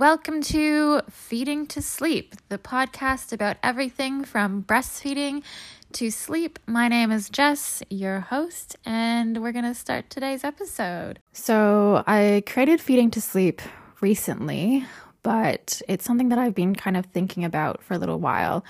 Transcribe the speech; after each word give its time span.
welcome 0.00 0.40
to 0.40 1.02
Feeding 1.10 1.66
to 1.66 1.82
Sleep, 1.82 2.34
the 2.48 2.56
podcast 2.56 3.34
about 3.34 3.58
everything 3.62 4.24
from 4.24 4.62
breastfeeding 4.62 5.42
to 5.92 6.10
sleep. 6.10 6.58
My 6.66 6.88
name 6.88 7.10
is 7.10 7.28
Jess, 7.28 7.82
your 7.90 8.20
host, 8.20 8.76
and 8.86 9.42
we're 9.42 9.52
going 9.52 9.66
to 9.66 9.74
start 9.74 10.08
today's 10.08 10.42
episode. 10.42 11.18
So, 11.34 12.02
I 12.06 12.42
created 12.46 12.80
Feeding 12.80 13.10
to 13.10 13.20
Sleep 13.20 13.60
recently, 14.00 14.86
but 15.22 15.82
it's 15.86 16.06
something 16.06 16.30
that 16.30 16.38
I've 16.38 16.54
been 16.54 16.74
kind 16.74 16.96
of 16.96 17.04
thinking 17.04 17.44
about 17.44 17.82
for 17.82 17.92
a 17.92 17.98
little 17.98 18.20
while. 18.20 18.64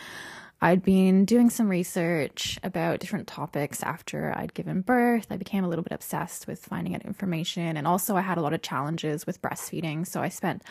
I'd 0.60 0.82
been 0.82 1.24
doing 1.26 1.48
some 1.48 1.68
research 1.68 2.58
about 2.64 2.98
different 2.98 3.28
topics 3.28 3.84
after 3.84 4.34
I'd 4.36 4.52
given 4.52 4.80
birth. 4.80 5.28
I 5.30 5.36
became 5.36 5.62
a 5.62 5.68
little 5.68 5.84
bit 5.84 5.92
obsessed 5.92 6.48
with 6.48 6.58
finding 6.58 6.96
out 6.96 7.02
information, 7.02 7.76
and 7.76 7.86
also 7.86 8.16
I 8.16 8.22
had 8.22 8.36
a 8.36 8.40
lot 8.40 8.52
of 8.52 8.62
challenges 8.62 9.28
with 9.28 9.40
breastfeeding. 9.40 10.04
So 10.08 10.20
I 10.22 10.28
spent 10.28 10.64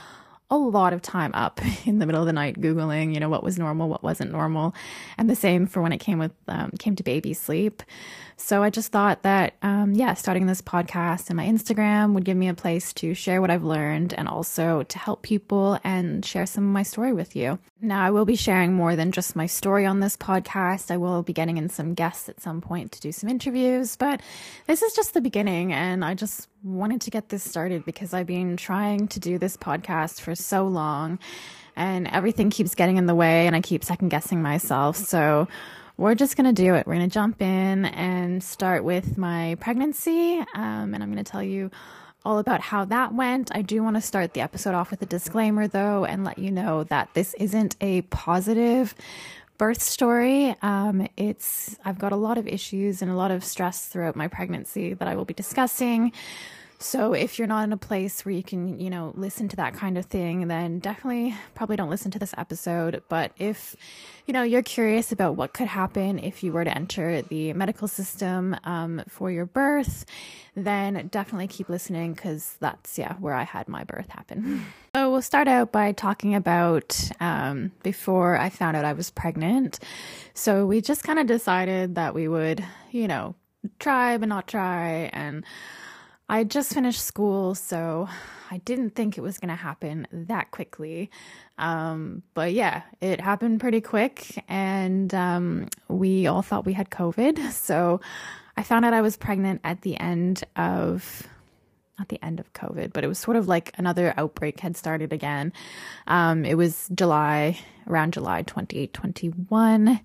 a 0.50 0.58
lot 0.58 0.94
of 0.94 1.02
time 1.02 1.32
up 1.34 1.62
in 1.86 2.00
the 2.00 2.06
middle 2.06 2.22
of 2.22 2.28
the 2.28 2.34
night 2.34 2.60
googling 2.60 3.14
you 3.14 3.20
know 3.20 3.30
what 3.30 3.44
was 3.44 3.58
normal 3.58 3.90
what 3.90 4.04
wasn't 4.04 4.32
normal. 4.32 4.74
And 5.18 5.30
the 5.30 5.36
same 5.36 5.68
for 5.68 5.82
when 5.82 5.92
it 5.92 6.00
came 6.00 6.20
with 6.20 6.32
um, 6.48 6.72
came 6.80 6.96
to 6.96 7.04
baby 7.04 7.34
sleep. 7.34 7.84
So 8.38 8.64
i 8.64 8.70
just 8.70 8.92
thought 8.92 9.24
that 9.24 9.56
um, 9.62 9.94
yeah 9.94 10.14
starting 10.14 10.46
this 10.46 10.62
podcast 10.62 11.30
and 11.30 11.36
my 11.36 11.46
instagram 11.46 12.14
would 12.14 12.24
give 12.24 12.38
me 12.38 12.48
a 12.48 12.54
place 12.54 12.94
to 12.94 13.14
share 13.14 13.42
what 13.42 13.52
i've 13.52 13.66
learned 13.66 14.14
and 14.14 14.30
also 14.30 14.84
to 14.84 14.98
help 14.98 15.24
people 15.24 15.78
and 15.84 16.26
share 16.26 16.46
some 16.46 16.64
of 16.64 16.72
my 16.72 16.84
story 16.84 17.12
with 17.12 17.36
you. 17.36 17.60
Now 17.82 18.02
i 18.02 18.12
will 18.12 18.26
be 18.26 18.36
sharing 18.36 18.74
more 18.74 18.96
than 18.96 19.12
just 19.12 19.36
my 19.36 19.46
story 19.46 19.86
on 19.86 20.00
this 20.00 20.16
podcast. 20.16 20.90
I 20.90 20.98
will 20.98 21.22
be 21.22 21.34
getting 21.34 21.58
in 21.58 21.70
some 21.70 21.94
guests 21.94 22.30
at 22.30 22.40
some 22.40 22.62
point 22.62 22.94
to 22.94 23.02
do 23.02 23.12
some 23.12 23.30
interviews 23.30 23.96
but 23.98 24.22
this 24.68 24.82
is 24.82 24.94
just 24.94 25.14
the 25.14 25.22
beginning 25.22 25.74
and 25.74 26.06
i 26.06 26.14
just 26.14 26.48
wanted 26.64 27.02
to 27.02 27.12
get 27.12 27.30
this 27.30 27.44
started 27.44 27.86
because 27.86 28.14
I've 28.14 28.28
been 28.28 28.58
trying 28.58 29.08
to 29.10 29.20
do 29.20 29.38
this 29.38 29.56
podcast 29.56 30.22
for 30.22 30.36
so 30.36 30.68
long 30.68 31.20
and 31.76 32.08
everything 32.08 32.50
keeps 32.50 32.76
getting 32.76 32.98
in 32.98 33.06
the 33.06 33.16
way 33.16 33.48
and 33.48 33.56
I 33.56 33.62
keep 33.62 33.84
second 33.84 34.10
guessing 34.10 34.42
myself. 34.42 34.98
So 34.98 35.48
we're 35.98 36.16
just 36.16 36.36
going 36.36 36.54
to 36.54 36.62
do 36.62 36.76
it. 36.76 36.86
We're 36.86 36.96
going 36.96 37.10
to 37.10 37.14
jump 37.14 37.42
in 37.42 37.86
and 37.86 38.44
start 38.44 38.84
with 38.84 39.18
my 39.18 39.56
pregnancy. 39.60 40.40
Um, 40.54 40.94
and 40.94 41.02
I'm 41.02 41.12
going 41.12 41.24
to 41.24 41.30
tell 41.30 41.44
you 41.44 41.72
all 42.26 42.40
about 42.40 42.60
how 42.60 42.86
that 42.86 43.14
went. 43.14 43.56
I 43.56 43.62
do 43.62 43.82
want 43.82 43.96
to 43.96 44.02
start 44.02 44.34
the 44.34 44.42
episode 44.42 44.76
off 44.76 44.92
with 44.92 45.02
a 45.02 45.06
disclaimer 45.06 45.68
though 45.68 46.04
and 46.04 46.26
let 46.26 46.38
you 46.38 46.52
know 46.52 46.84
that 46.86 47.14
this 47.14 47.34
isn't 47.36 47.78
a 47.80 48.02
positive 48.04 48.94
birth 49.58 49.82
story. 49.82 50.56
Um, 50.62 51.08
it's 51.18 51.78
I've 51.86 52.00
got 52.00 52.12
a 52.12 52.16
lot 52.16 52.38
of 52.38 52.48
issues 52.48 53.02
and 53.02 53.12
a 53.12 53.16
lot 53.16 53.30
of 53.30 53.44
stress 53.44 53.86
throughout 53.86 54.16
my 54.16 54.28
pregnancy 54.28 54.94
that 54.96 55.08
I 55.08 55.16
will 55.16 55.26
be 55.26 55.34
discussing. 55.34 56.14
So 56.82 57.12
if 57.12 57.38
you're 57.38 57.48
not 57.48 57.66
in 57.66 57.74
a 57.74 57.78
place 57.78 58.24
where 58.24 58.34
you 58.34 58.42
can, 58.42 58.80
you 58.80 58.90
know, 58.90 59.12
listen 59.16 59.50
to 59.50 59.56
that 59.58 59.74
kind 59.74 59.98
of 59.98 60.06
thing, 60.06 60.48
then 60.48 60.80
definitely 60.80 61.36
probably 61.54 61.76
don't 61.76 61.90
listen 61.90 62.10
to 62.12 62.20
this 62.20 62.34
episode. 62.38 63.04
But 63.10 63.34
if, 63.38 63.76
you 64.26 64.34
know, 64.34 64.44
you're 64.44 64.64
curious 64.64 65.12
about 65.12 65.36
what 65.36 65.52
could 65.54 65.68
happen 65.68 66.20
if 66.20 66.42
you 66.42 66.54
were 66.54 66.64
to 66.64 66.74
enter 66.74 67.22
the 67.22 67.52
medical 67.52 67.90
system 67.90 68.56
um, 68.64 69.04
for 69.10 69.30
your 69.30 69.46
birth, 69.46 70.06
then 70.56 71.10
definitely 71.12 71.48
keep 71.48 71.68
listening 71.68 72.14
because 72.14 72.56
that's, 72.62 72.98
yeah, 72.98 73.16
where 73.16 73.34
I 73.34 73.44
had 73.44 73.68
my 73.68 73.84
birth 73.84 74.10
happen. 74.10 74.66
So 74.96 75.12
we'll 75.12 75.22
start 75.22 75.48
out 75.48 75.72
by 75.72 75.92
talking 75.92 76.34
about 76.34 77.00
um, 77.20 77.72
before 77.84 78.38
I 78.38 78.50
found 78.50 78.76
out 78.76 78.86
I 78.86 78.94
was 78.94 79.12
pregnant. 79.12 79.78
So 80.34 80.66
we 80.66 80.82
just 80.82 81.04
kind 81.04 81.20
of 81.20 81.28
decided 81.28 81.94
that 81.94 82.16
we 82.16 82.28
would, 82.28 82.66
you 82.90 83.08
know, 83.08 83.36
try 83.78 84.18
but 84.18 84.28
not 84.28 84.48
try 84.48 85.12
and 85.14 85.46
I 86.30 86.38
had 86.38 86.52
just 86.52 86.72
finished 86.72 87.04
school, 87.04 87.56
so 87.56 88.08
I 88.52 88.60
didn't 88.60 88.92
think 88.92 89.18
it 89.18 89.22
was 89.22 89.40
going 89.40 89.50
to 89.50 89.56
happen 89.56 90.08
that 90.12 90.52
quickly. 90.52 91.10
Um, 91.58 92.22
but 92.36 92.54
yeah, 92.54 92.84
it 93.02 93.20
happened 93.20 93.60
pretty 93.60 93.82
quick, 93.82 94.44
and 94.48 95.12
um, 95.16 95.70
we 95.88 96.28
all 96.28 96.44
thought 96.44 96.66
we 96.66 96.74
had 96.74 96.92
COVID. 96.92 97.40
So 97.70 98.00
I 98.56 98.64
found 98.64 98.86
out 98.86 98.94
I 98.94 99.02
was 99.02 99.18
pregnant 99.18 99.62
at 99.64 99.82
the 99.82 99.98
end 99.98 100.44
of. 100.56 101.28
Not 101.98 102.08
the 102.08 102.24
end 102.24 102.40
of 102.40 102.54
COVID, 102.54 102.94
but 102.94 103.04
it 103.04 103.08
was 103.08 103.20
sort 103.20 103.36
of 103.36 103.50
like 103.50 103.74
another 103.78 104.14
outbreak 104.16 104.62
had 104.62 104.78
started 104.78 105.12
again. 105.12 105.52
Um, 106.08 106.46
it 106.46 106.56
was 106.56 106.90
July, 106.96 107.60
around 107.88 108.14
July 108.14 108.44
2021 108.44 110.00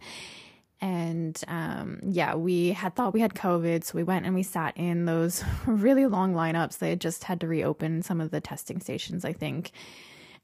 and 0.84 1.42
um, 1.48 1.98
yeah, 2.02 2.34
we 2.34 2.72
had 2.72 2.94
thought 2.94 3.14
we 3.14 3.20
had 3.22 3.32
COVID, 3.32 3.84
so 3.84 3.96
we 3.96 4.02
went 4.02 4.26
and 4.26 4.34
we 4.34 4.42
sat 4.42 4.76
in 4.76 5.06
those 5.06 5.42
really 5.66 6.04
long 6.04 6.34
lineups. 6.34 6.76
They 6.76 6.90
had 6.90 7.00
just 7.00 7.24
had 7.24 7.40
to 7.40 7.48
reopen 7.48 8.02
some 8.02 8.20
of 8.20 8.30
the 8.30 8.38
testing 8.38 8.80
stations, 8.80 9.24
I 9.24 9.32
think. 9.32 9.72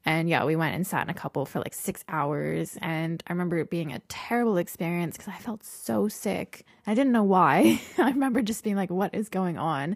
And 0.03 0.27
yeah, 0.27 0.43
we 0.45 0.55
went 0.55 0.73
and 0.73 0.87
sat 0.87 1.03
in 1.03 1.11
a 1.11 1.13
couple 1.13 1.45
for 1.45 1.59
like 1.59 1.75
six 1.75 2.03
hours. 2.09 2.75
And 2.81 3.21
I 3.27 3.33
remember 3.33 3.59
it 3.59 3.69
being 3.69 3.93
a 3.93 3.99
terrible 4.09 4.57
experience 4.57 5.15
because 5.15 5.31
I 5.31 5.37
felt 5.37 5.63
so 5.63 6.07
sick. 6.07 6.65
I 6.87 6.95
didn't 6.95 7.13
know 7.13 7.23
why. 7.23 7.79
I 7.99 8.09
remember 8.09 8.41
just 8.41 8.63
being 8.63 8.75
like, 8.75 8.89
what 8.89 9.13
is 9.13 9.29
going 9.29 9.59
on? 9.59 9.95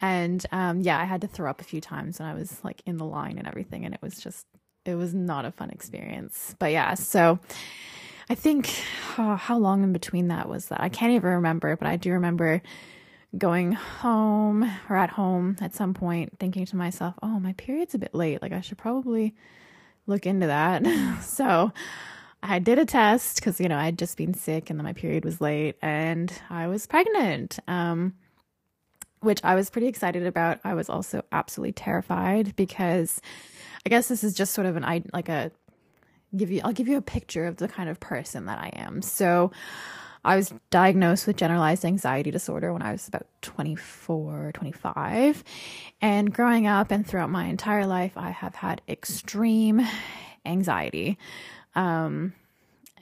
And 0.00 0.44
um, 0.50 0.80
yeah, 0.80 0.98
I 0.98 1.04
had 1.04 1.20
to 1.20 1.28
throw 1.28 1.48
up 1.48 1.60
a 1.60 1.64
few 1.64 1.80
times 1.80 2.18
when 2.18 2.26
I 2.26 2.34
was 2.34 2.58
like 2.64 2.82
in 2.86 2.96
the 2.96 3.04
line 3.04 3.38
and 3.38 3.46
everything. 3.46 3.84
And 3.84 3.94
it 3.94 4.02
was 4.02 4.18
just, 4.18 4.46
it 4.84 4.96
was 4.96 5.14
not 5.14 5.44
a 5.44 5.52
fun 5.52 5.70
experience. 5.70 6.56
But 6.58 6.72
yeah, 6.72 6.94
so 6.94 7.38
I 8.28 8.34
think 8.34 8.70
oh, 9.18 9.36
how 9.36 9.58
long 9.58 9.82
in 9.82 9.92
between 9.92 10.28
that 10.28 10.48
was 10.48 10.66
that? 10.66 10.80
I 10.80 10.88
can't 10.88 11.12
even 11.12 11.30
remember, 11.30 11.76
but 11.76 11.86
I 11.86 11.96
do 11.96 12.12
remember 12.12 12.62
going 13.36 13.72
home 13.72 14.70
or 14.88 14.96
at 14.96 15.10
home 15.10 15.56
at 15.60 15.74
some 15.74 15.94
point 15.94 16.38
thinking 16.38 16.66
to 16.66 16.76
myself, 16.76 17.14
oh, 17.22 17.40
my 17.40 17.52
period's 17.54 17.94
a 17.94 17.98
bit 17.98 18.14
late. 18.14 18.40
Like, 18.40 18.52
I 18.52 18.60
should 18.60 18.78
probably 18.78 19.34
look 20.06 20.26
into 20.26 20.46
that. 20.46 20.84
so 21.22 21.72
I 22.42 22.58
did 22.58 22.78
a 22.78 22.84
test 22.84 23.36
because, 23.36 23.60
you 23.60 23.68
know, 23.68 23.78
I'd 23.78 23.98
just 23.98 24.16
been 24.16 24.34
sick 24.34 24.70
and 24.70 24.78
then 24.78 24.84
my 24.84 24.92
period 24.92 25.24
was 25.24 25.40
late 25.40 25.76
and 25.82 26.32
I 26.50 26.66
was 26.68 26.86
pregnant. 26.86 27.58
Um, 27.66 28.14
which 29.20 29.42
I 29.42 29.54
was 29.54 29.70
pretty 29.70 29.86
excited 29.88 30.26
about. 30.26 30.60
I 30.64 30.74
was 30.74 30.90
also 30.90 31.24
absolutely 31.32 31.72
terrified 31.72 32.54
because 32.56 33.22
I 33.86 33.88
guess 33.88 34.08
this 34.08 34.22
is 34.22 34.34
just 34.34 34.52
sort 34.52 34.66
of 34.66 34.76
an 34.76 35.04
like 35.12 35.30
a 35.30 35.50
give 36.34 36.50
you 36.50 36.60
I'll 36.64 36.72
give 36.72 36.88
you 36.88 36.96
a 36.96 37.02
picture 37.02 37.46
of 37.46 37.56
the 37.56 37.68
kind 37.68 37.88
of 37.88 38.00
person 38.00 38.46
that 38.46 38.58
I 38.58 38.70
am. 38.74 39.02
So 39.02 39.52
I 40.24 40.36
was 40.36 40.54
diagnosed 40.70 41.26
with 41.26 41.36
generalized 41.36 41.84
anxiety 41.84 42.30
disorder 42.30 42.72
when 42.72 42.80
I 42.80 42.92
was 42.92 43.06
about 43.06 43.26
24, 43.42 44.52
25. 44.54 45.44
And 46.00 46.32
growing 46.32 46.66
up 46.66 46.90
and 46.90 47.06
throughout 47.06 47.28
my 47.28 47.44
entire 47.44 47.86
life, 47.86 48.12
I 48.16 48.30
have 48.30 48.54
had 48.54 48.80
extreme 48.88 49.82
anxiety. 50.46 51.18
Um, 51.74 52.32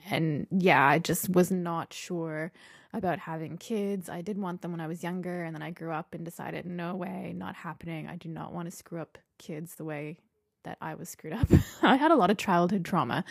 and 0.09 0.47
yeah, 0.51 0.85
I 0.85 0.99
just 0.99 1.29
was 1.29 1.49
not 1.49 1.93
sure 1.93 2.51
about 2.91 3.19
having 3.19 3.57
kids. 3.57 4.09
I 4.09 4.21
did 4.21 4.37
want 4.37 4.61
them 4.61 4.71
when 4.71 4.81
I 4.81 4.87
was 4.87 5.01
younger, 5.01 5.43
and 5.43 5.55
then 5.55 5.63
I 5.63 5.71
grew 5.71 5.91
up 5.91 6.13
and 6.13 6.25
decided, 6.25 6.65
no 6.65 6.95
way, 6.95 7.33
not 7.35 7.55
happening. 7.55 8.07
I 8.07 8.17
do 8.17 8.27
not 8.27 8.53
want 8.53 8.69
to 8.69 8.75
screw 8.75 9.01
up 9.01 9.17
kids 9.37 9.75
the 9.75 9.85
way 9.85 10.17
that 10.63 10.77
I 10.81 10.95
was 10.95 11.09
screwed 11.09 11.33
up. 11.33 11.47
I 11.81 11.95
had 11.95 12.11
a 12.11 12.15
lot 12.15 12.29
of 12.29 12.37
childhood 12.37 12.85
trauma. 12.85 13.23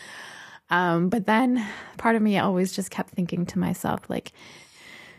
Um, 0.69 1.09
but 1.09 1.25
then 1.25 1.65
part 1.97 2.15
of 2.15 2.21
me 2.21 2.37
always 2.37 2.73
just 2.73 2.89
kept 2.89 3.11
thinking 3.11 3.45
to 3.47 3.59
myself, 3.59 4.09
like, 4.09 4.31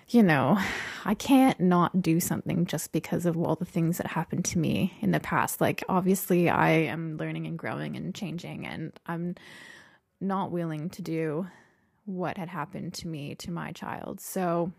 you 0.09 0.23
know, 0.23 0.59
I 1.05 1.15
can't 1.15 1.59
not 1.61 2.03
do 2.03 2.21
something 2.21 2.67
just 2.67 2.93
because 2.93 3.27
of 3.27 3.37
all 3.37 3.55
the 3.57 3.65
things 3.65 3.99
that 3.99 4.09
happened 4.09 4.45
to 4.47 4.59
me 4.59 4.95
in 5.01 5.13
the 5.13 5.21
past. 5.21 5.61
Like, 5.61 5.83
obviously, 5.89 6.49
I 6.49 6.71
am 6.71 7.17
learning 7.17 7.47
and 7.47 7.59
growing 7.59 7.97
and 7.97 8.15
changing, 8.15 8.67
and 8.67 8.93
I'm 9.07 9.35
not 10.21 10.51
willing 10.51 10.91
to 10.91 11.03
do 11.03 11.47
what 12.05 12.37
had 12.37 12.49
happened 12.49 12.95
to 12.95 13.09
me 13.09 13.35
to 13.37 13.51
my 13.51 13.73
child. 13.73 14.21
So, 14.21 14.73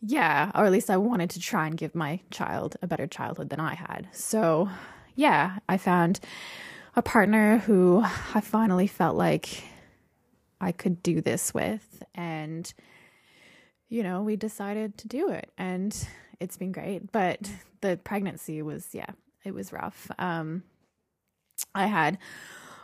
yeah, 0.00 0.50
or 0.54 0.64
at 0.64 0.72
least 0.72 0.90
I 0.90 0.96
wanted 0.96 1.30
to 1.30 1.40
try 1.40 1.66
and 1.66 1.76
give 1.76 1.94
my 1.94 2.20
child 2.30 2.76
a 2.82 2.86
better 2.86 3.06
childhood 3.06 3.50
than 3.50 3.60
I 3.60 3.74
had. 3.74 4.08
So, 4.12 4.70
yeah, 5.20 5.58
I 5.68 5.76
found 5.76 6.18
a 6.96 7.02
partner 7.02 7.58
who 7.58 8.02
I 8.34 8.40
finally 8.40 8.86
felt 8.86 9.16
like 9.16 9.64
I 10.62 10.72
could 10.72 11.02
do 11.02 11.20
this 11.20 11.52
with. 11.52 12.02
And, 12.14 12.72
you 13.90 14.02
know, 14.02 14.22
we 14.22 14.36
decided 14.36 14.96
to 14.96 15.08
do 15.08 15.28
it. 15.28 15.50
And 15.58 15.94
it's 16.40 16.56
been 16.56 16.72
great. 16.72 17.12
But 17.12 17.50
the 17.82 18.00
pregnancy 18.02 18.62
was, 18.62 18.88
yeah, 18.92 19.10
it 19.44 19.52
was 19.52 19.74
rough. 19.74 20.10
Um, 20.18 20.62
I 21.74 21.86
had 21.86 22.16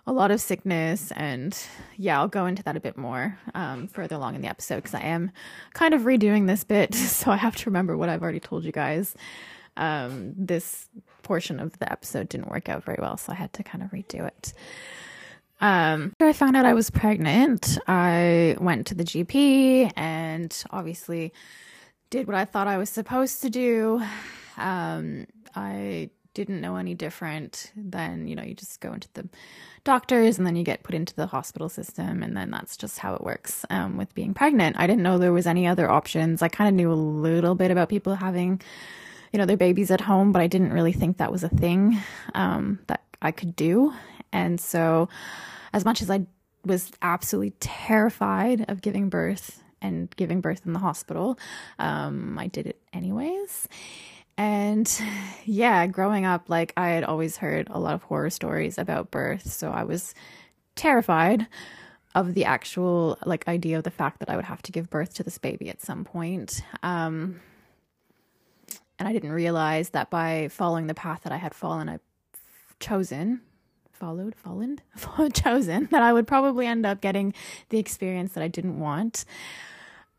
a 0.06 0.12
lot 0.12 0.30
of 0.30 0.40
sickness 0.40 1.10
and 1.16 1.58
yeah 1.96 2.16
i'll 2.16 2.28
go 2.28 2.46
into 2.46 2.62
that 2.62 2.76
a 2.76 2.80
bit 2.80 2.96
more 2.96 3.36
um, 3.56 3.88
further 3.88 4.14
along 4.14 4.36
in 4.36 4.40
the 4.40 4.46
episode 4.46 4.76
because 4.76 4.94
i 4.94 5.00
am 5.00 5.32
kind 5.74 5.94
of 5.94 6.02
redoing 6.02 6.46
this 6.46 6.62
bit 6.62 6.94
so 6.94 7.32
i 7.32 7.36
have 7.36 7.56
to 7.56 7.68
remember 7.68 7.96
what 7.96 8.08
i've 8.08 8.22
already 8.22 8.38
told 8.38 8.62
you 8.62 8.70
guys 8.70 9.16
um, 9.76 10.32
this 10.36 10.88
portion 11.22 11.60
of 11.60 11.78
the 11.78 11.90
episode 11.90 12.28
didn't 12.28 12.50
work 12.50 12.68
out 12.68 12.84
very 12.84 12.98
well, 13.00 13.16
so 13.16 13.32
I 13.32 13.36
had 13.36 13.52
to 13.54 13.62
kind 13.62 13.82
of 13.82 13.90
redo 13.90 14.26
it. 14.26 14.52
Um, 15.60 16.12
after 16.12 16.26
I 16.26 16.32
found 16.32 16.56
out 16.56 16.66
I 16.66 16.74
was 16.74 16.90
pregnant, 16.90 17.78
I 17.88 18.56
went 18.60 18.86
to 18.88 18.94
the 18.94 19.04
GP 19.04 19.92
and 19.96 20.64
obviously 20.70 21.32
did 22.10 22.26
what 22.26 22.36
I 22.36 22.44
thought 22.44 22.66
I 22.66 22.76
was 22.76 22.90
supposed 22.90 23.42
to 23.42 23.50
do. 23.50 24.02
Um, 24.58 25.26
I 25.54 26.10
didn't 26.34 26.60
know 26.60 26.76
any 26.76 26.94
different, 26.94 27.72
then, 27.74 28.28
you 28.28 28.36
know, 28.36 28.42
you 28.42 28.54
just 28.54 28.80
go 28.80 28.92
into 28.92 29.08
the 29.14 29.26
doctors 29.84 30.36
and 30.36 30.46
then 30.46 30.54
you 30.54 30.64
get 30.64 30.82
put 30.82 30.94
into 30.94 31.14
the 31.14 31.26
hospital 31.26 31.70
system. 31.70 32.22
And 32.22 32.36
then 32.36 32.50
that's 32.50 32.76
just 32.76 32.98
how 32.98 33.14
it 33.14 33.24
works 33.24 33.64
um, 33.70 33.96
with 33.96 34.14
being 34.14 34.34
pregnant. 34.34 34.76
I 34.78 34.86
didn't 34.86 35.02
know 35.02 35.16
there 35.16 35.32
was 35.32 35.46
any 35.46 35.66
other 35.66 35.90
options. 35.90 36.42
I 36.42 36.48
kind 36.48 36.68
of 36.68 36.74
knew 36.74 36.92
a 36.92 36.94
little 36.94 37.54
bit 37.54 37.70
about 37.70 37.88
people 37.88 38.14
having, 38.16 38.60
you 39.32 39.38
know, 39.38 39.46
their 39.46 39.56
babies 39.56 39.90
at 39.90 40.00
home, 40.00 40.32
but 40.32 40.42
I 40.42 40.46
didn't 40.46 40.72
really 40.72 40.92
think 40.92 41.16
that 41.18 41.32
was 41.32 41.44
a 41.44 41.48
thing 41.48 41.98
um, 42.34 42.78
that 42.86 43.02
I 43.22 43.30
could 43.30 43.56
do. 43.56 43.92
And 44.32 44.60
so, 44.60 45.08
as 45.72 45.84
much 45.84 46.02
as 46.02 46.10
I 46.10 46.26
was 46.64 46.90
absolutely 47.02 47.50
terrified 47.60 48.64
of 48.68 48.82
giving 48.82 49.08
birth 49.08 49.62
and 49.80 50.14
giving 50.16 50.40
birth 50.40 50.62
in 50.66 50.72
the 50.72 50.78
hospital, 50.78 51.38
um, 51.78 52.38
I 52.38 52.46
did 52.48 52.66
it 52.66 52.80
anyways. 52.92 53.68
And 54.38 54.90
yeah, 55.44 55.86
growing 55.86 56.26
up, 56.26 56.48
like 56.48 56.72
I 56.76 56.90
had 56.90 57.04
always 57.04 57.38
heard 57.38 57.68
a 57.70 57.78
lot 57.78 57.94
of 57.94 58.02
horror 58.02 58.30
stories 58.30 58.78
about 58.78 59.10
birth. 59.10 59.50
So 59.52 59.70
I 59.70 59.84
was 59.84 60.14
terrified 60.74 61.46
of 62.14 62.34
the 62.34 62.44
actual 62.44 63.18
like 63.24 63.46
idea 63.48 63.78
of 63.78 63.84
the 63.84 63.90
fact 63.90 64.20
that 64.20 64.30
I 64.30 64.36
would 64.36 64.44
have 64.44 64.62
to 64.62 64.72
give 64.72 64.90
birth 64.90 65.14
to 65.14 65.22
this 65.22 65.38
baby 65.38 65.68
at 65.68 65.82
some 65.82 66.04
point. 66.04 66.62
Um, 66.82 67.40
and 68.98 69.08
I 69.08 69.12
didn't 69.12 69.32
realize 69.32 69.90
that 69.90 70.10
by 70.10 70.48
following 70.48 70.86
the 70.86 70.94
path 70.94 71.22
that 71.24 71.32
I 71.32 71.36
had 71.36 71.54
fallen, 71.54 71.88
I 71.88 71.98
chosen, 72.80 73.40
followed, 73.92 74.34
fallen, 74.34 74.80
chosen, 75.34 75.88
that 75.90 76.02
I 76.02 76.12
would 76.12 76.26
probably 76.26 76.66
end 76.66 76.86
up 76.86 77.00
getting 77.00 77.34
the 77.68 77.78
experience 77.78 78.32
that 78.32 78.42
I 78.42 78.48
didn't 78.48 78.78
want. 78.78 79.24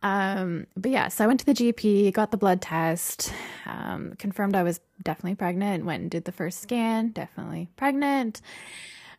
Um, 0.04 0.68
but 0.76 0.92
yeah, 0.92 1.08
so 1.08 1.24
I 1.24 1.28
went 1.28 1.40
to 1.40 1.46
the 1.46 1.54
GP, 1.54 2.14
got 2.14 2.32
the 2.32 2.38
blood 2.38 2.62
test, 2.62 3.34
um, 3.66 4.14
confirmed 4.20 4.56
I 4.56 4.64
was 4.64 4.80
definitely 5.02 5.36
pregnant, 5.36 5.86
went 5.86 6.02
and 6.02 6.12
did 6.12 6.26
the 6.26 6.32
first 6.32 6.62
scan, 6.62 7.10
definitely 7.10 7.70
pregnant. 7.76 8.42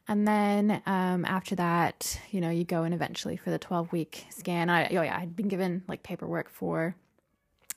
And 0.07 0.27
then 0.27 0.81
um, 0.87 1.25
after 1.25 1.55
that, 1.57 2.19
you 2.31 2.41
know, 2.41 2.49
you 2.49 2.65
go 2.65 2.85
in 2.85 2.93
eventually 2.93 3.37
for 3.37 3.51
the 3.51 3.59
12 3.59 3.93
week 3.93 4.25
scan. 4.31 4.71
I, 4.71 4.87
oh 4.89 5.03
yeah, 5.03 5.19
I'd 5.19 5.37
been 5.37 5.49
given 5.49 5.83
like 5.87 6.03
paperwork 6.03 6.49
for 6.49 6.97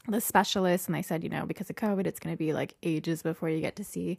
the 0.07 0.21
specialist, 0.21 0.88
and 0.88 0.95
they 0.95 1.01
said, 1.01 1.24
you 1.24 1.30
know, 1.30 1.45
because 1.45 1.69
of 1.69 1.75
COVID, 1.75 2.07
it's 2.07 2.19
going 2.19 2.33
to 2.33 2.38
be 2.38 2.53
like 2.53 2.75
ages 2.83 3.21
before 3.21 3.50
you 3.50 3.62
get 3.62 3.75
to 3.75 3.83
see 3.83 4.18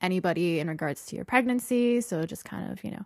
anybody 0.00 0.58
in 0.60 0.68
regards 0.68 1.06
to 1.06 1.16
your 1.16 1.24
pregnancy. 1.24 2.00
So 2.00 2.24
just 2.24 2.44
kind 2.44 2.72
of, 2.72 2.82
you 2.82 2.90
know, 2.90 3.04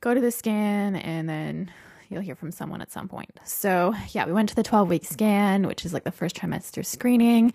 go 0.00 0.14
to 0.14 0.20
the 0.20 0.30
scan 0.30 0.96
and 0.96 1.28
then 1.28 1.70
you'll 2.08 2.22
hear 2.22 2.34
from 2.34 2.50
someone 2.50 2.80
at 2.80 2.90
some 2.90 3.08
point. 3.08 3.30
So, 3.44 3.94
yeah, 4.10 4.26
we 4.26 4.32
went 4.32 4.48
to 4.48 4.54
the 4.54 4.62
12 4.62 4.88
week 4.88 5.04
scan, 5.04 5.66
which 5.66 5.84
is 5.84 5.92
like 5.92 6.04
the 6.04 6.10
first 6.10 6.36
trimester 6.36 6.84
screening. 6.84 7.52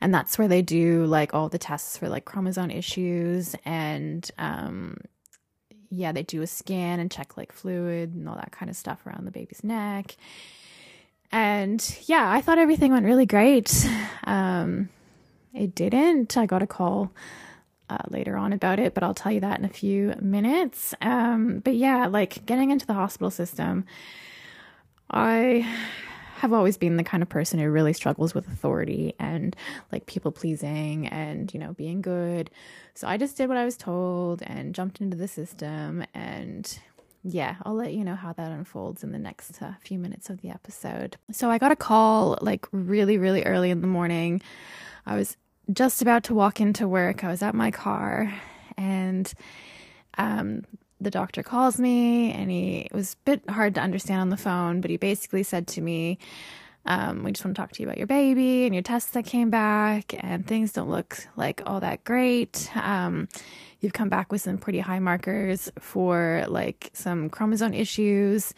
And 0.00 0.14
that's 0.14 0.38
where 0.38 0.48
they 0.48 0.62
do 0.62 1.04
like 1.06 1.34
all 1.34 1.48
the 1.48 1.58
tests 1.58 1.96
for 1.96 2.08
like 2.08 2.24
chromosome 2.24 2.70
issues. 2.70 3.54
And, 3.64 4.30
um, 4.38 4.96
yeah, 5.90 6.12
they 6.12 6.22
do 6.22 6.42
a 6.42 6.46
scan 6.46 7.00
and 7.00 7.10
check 7.10 7.36
like 7.36 7.52
fluid 7.52 8.14
and 8.14 8.28
all 8.28 8.36
that 8.36 8.52
kind 8.52 8.70
of 8.70 8.76
stuff 8.76 9.04
around 9.06 9.24
the 9.24 9.32
baby's 9.32 9.64
neck. 9.64 10.16
And 11.32 11.98
yeah, 12.06 12.30
I 12.30 12.40
thought 12.40 12.58
everything 12.58 12.92
went 12.92 13.06
really 13.06 13.26
great. 13.26 13.88
Um, 14.24 14.88
it 15.54 15.74
didn't. 15.74 16.36
I 16.36 16.46
got 16.46 16.62
a 16.62 16.66
call 16.66 17.12
uh, 17.88 17.98
later 18.08 18.36
on 18.36 18.52
about 18.52 18.78
it, 18.78 18.94
but 18.94 19.02
I'll 19.02 19.14
tell 19.14 19.32
you 19.32 19.40
that 19.40 19.58
in 19.58 19.64
a 19.64 19.68
few 19.68 20.14
minutes. 20.20 20.94
Um, 21.00 21.60
but 21.60 21.74
yeah, 21.74 22.06
like 22.06 22.46
getting 22.46 22.70
into 22.70 22.86
the 22.86 22.94
hospital 22.94 23.30
system, 23.30 23.84
I 25.10 25.66
have 26.36 26.52
always 26.54 26.78
been 26.78 26.96
the 26.96 27.04
kind 27.04 27.22
of 27.22 27.28
person 27.28 27.58
who 27.58 27.68
really 27.68 27.92
struggles 27.92 28.32
with 28.32 28.48
authority 28.48 29.14
and 29.18 29.54
like 29.92 30.06
people 30.06 30.32
pleasing 30.32 31.06
and, 31.08 31.52
you 31.52 31.60
know, 31.60 31.74
being 31.74 32.00
good. 32.00 32.48
So 32.94 33.06
I 33.06 33.18
just 33.18 33.36
did 33.36 33.48
what 33.48 33.58
I 33.58 33.64
was 33.64 33.76
told 33.76 34.42
and 34.42 34.74
jumped 34.74 35.00
into 35.00 35.16
the 35.16 35.28
system. 35.28 36.02
And 36.14 36.78
yeah, 37.22 37.56
I'll 37.64 37.74
let 37.74 37.92
you 37.92 38.04
know 38.04 38.14
how 38.14 38.32
that 38.32 38.50
unfolds 38.50 39.04
in 39.04 39.12
the 39.12 39.18
next 39.18 39.60
uh, 39.62 39.72
few 39.80 39.98
minutes 39.98 40.30
of 40.30 40.40
the 40.40 40.48
episode. 40.48 41.16
So 41.30 41.50
I 41.50 41.58
got 41.58 41.72
a 41.72 41.76
call 41.76 42.38
like 42.40 42.66
really, 42.72 43.18
really 43.18 43.42
early 43.44 43.70
in 43.70 43.82
the 43.82 43.86
morning. 43.86 44.40
I 45.04 45.16
was 45.16 45.36
just 45.72 46.00
about 46.00 46.24
to 46.24 46.34
walk 46.34 46.60
into 46.60 46.88
work. 46.88 47.22
I 47.22 47.28
was 47.28 47.42
at 47.42 47.54
my 47.54 47.70
car 47.70 48.32
and 48.76 49.32
um, 50.16 50.64
the 51.00 51.10
doctor 51.10 51.42
calls 51.42 51.78
me 51.78 52.32
and 52.32 52.50
he 52.50 52.80
it 52.80 52.94
was 52.94 53.14
a 53.14 53.16
bit 53.24 53.50
hard 53.50 53.74
to 53.74 53.80
understand 53.80 54.22
on 54.22 54.30
the 54.30 54.36
phone, 54.36 54.80
but 54.80 54.90
he 54.90 54.96
basically 54.96 55.42
said 55.42 55.66
to 55.68 55.80
me, 55.80 56.18
um, 56.86 57.22
we 57.22 57.32
just 57.32 57.44
want 57.44 57.56
to 57.56 57.60
talk 57.60 57.72
to 57.72 57.82
you 57.82 57.88
about 57.88 57.98
your 57.98 58.06
baby 58.06 58.64
and 58.64 58.74
your 58.74 58.82
tests 58.82 59.10
that 59.12 59.26
came 59.26 59.50
back, 59.50 60.14
and 60.18 60.46
things 60.46 60.72
don't 60.72 60.90
look 60.90 61.26
like 61.36 61.62
all 61.66 61.80
that 61.80 62.04
great. 62.04 62.70
Um, 62.74 63.28
you've 63.80 63.92
come 63.92 64.08
back 64.08 64.32
with 64.32 64.42
some 64.42 64.58
pretty 64.58 64.80
high 64.80 64.98
markers 64.98 65.70
for 65.78 66.44
like 66.48 66.90
some 66.92 67.28
chromosome 67.28 67.74
issues, 67.74 68.54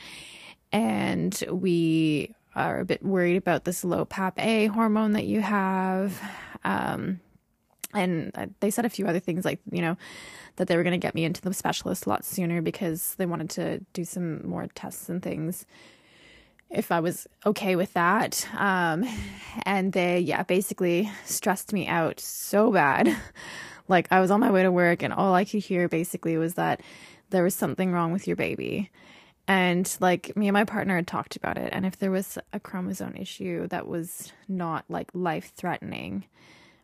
and 0.70 1.42
we 1.50 2.34
are 2.54 2.80
a 2.80 2.84
bit 2.84 3.02
worried 3.02 3.36
about 3.36 3.64
this 3.64 3.84
low 3.84 4.04
PAPP-A 4.04 4.66
hormone 4.66 5.12
that 5.12 5.24
you 5.24 5.40
have. 5.40 6.20
Um, 6.64 7.20
and 7.94 8.54
they 8.60 8.70
said 8.70 8.84
a 8.84 8.90
few 8.90 9.06
other 9.06 9.20
things 9.20 9.44
like, 9.44 9.60
you 9.70 9.82
know, 9.82 9.96
that 10.56 10.68
they 10.68 10.76
were 10.76 10.82
going 10.82 10.92
to 10.92 10.98
get 10.98 11.14
me 11.14 11.24
into 11.24 11.42
the 11.42 11.52
specialist 11.52 12.06
a 12.06 12.08
lot 12.08 12.24
sooner 12.24 12.62
because 12.62 13.14
they 13.16 13.26
wanted 13.26 13.50
to 13.50 13.80
do 13.92 14.04
some 14.04 14.46
more 14.46 14.66
tests 14.74 15.08
and 15.08 15.22
things 15.22 15.66
if 16.72 16.90
I 16.90 17.00
was 17.00 17.26
okay 17.44 17.76
with 17.76 17.92
that. 17.92 18.46
Um, 18.56 19.04
and 19.64 19.92
they, 19.92 20.20
yeah, 20.20 20.42
basically 20.42 21.10
stressed 21.24 21.72
me 21.72 21.86
out 21.86 22.18
so 22.18 22.72
bad. 22.72 23.14
like 23.88 24.08
I 24.10 24.20
was 24.20 24.30
on 24.30 24.40
my 24.40 24.50
way 24.50 24.62
to 24.62 24.72
work 24.72 25.02
and 25.02 25.12
all 25.12 25.34
I 25.34 25.44
could 25.44 25.62
hear 25.62 25.88
basically 25.88 26.36
was 26.36 26.54
that 26.54 26.80
there 27.30 27.44
was 27.44 27.54
something 27.54 27.92
wrong 27.92 28.12
with 28.12 28.26
your 28.26 28.36
baby. 28.36 28.90
And 29.48 29.94
like 30.00 30.36
me 30.36 30.48
and 30.48 30.54
my 30.54 30.64
partner 30.64 30.96
had 30.96 31.06
talked 31.06 31.36
about 31.36 31.58
it. 31.58 31.70
And 31.72 31.84
if 31.84 31.98
there 31.98 32.10
was 32.10 32.38
a 32.52 32.60
chromosome 32.60 33.16
issue 33.16 33.66
that 33.68 33.86
was 33.86 34.32
not 34.48 34.84
like 34.88 35.10
life 35.14 35.52
threatening 35.54 36.24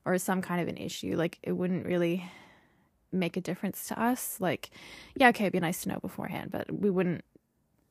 or 0.05 0.19
some 0.19 0.43
kind 0.43 0.61
of 0.61 0.69
an 0.69 0.77
issue, 0.77 1.17
like 1.17 1.39
it 1.43 1.53
wouldn't 1.53 1.87
really 1.87 2.25
make 3.13 3.37
a 3.37 3.41
difference 3.41 3.87
to 3.89 4.01
us. 4.01 4.37
Like, 4.41 4.71
yeah, 5.15 5.29
okay, 5.29 5.45
it'd 5.45 5.53
be 5.53 5.61
nice 5.61 5.83
to 5.83 5.89
know 5.89 5.99
beforehand, 6.01 6.51
but 6.51 6.71
we 6.71 6.91
wouldn't 6.91 7.25